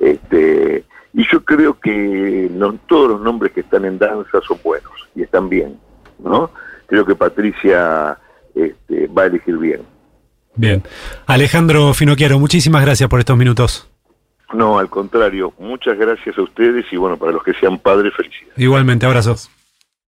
Este, 0.00 0.84
y 1.12 1.24
yo 1.30 1.44
creo 1.44 1.78
que 1.78 2.48
no, 2.52 2.74
todos 2.88 3.10
los 3.10 3.20
nombres 3.20 3.52
que 3.52 3.60
están 3.60 3.84
en 3.84 3.98
danza 3.98 4.40
son 4.46 4.58
buenos 4.62 4.92
y 5.14 5.22
están 5.22 5.48
bien, 5.48 5.78
¿no? 6.18 6.50
Creo 6.86 7.04
que 7.04 7.14
Patricia 7.14 8.18
este, 8.54 9.06
va 9.06 9.22
a 9.22 9.26
elegir 9.26 9.56
bien. 9.58 9.82
Bien. 10.54 10.82
Alejandro 11.26 11.94
Finocchiaro, 11.94 12.38
muchísimas 12.38 12.82
gracias 12.82 13.08
por 13.08 13.20
estos 13.20 13.36
minutos. 13.36 13.88
No, 14.52 14.78
al 14.78 14.90
contrario, 14.90 15.54
muchas 15.58 15.96
gracias 15.96 16.36
a 16.36 16.42
ustedes 16.42 16.84
y 16.92 16.96
bueno, 16.96 17.16
para 17.16 17.32
los 17.32 17.42
que 17.42 17.54
sean 17.54 17.78
padres, 17.78 18.12
felicidades. 18.14 18.58
Igualmente, 18.58 19.06
abrazos. 19.06 19.50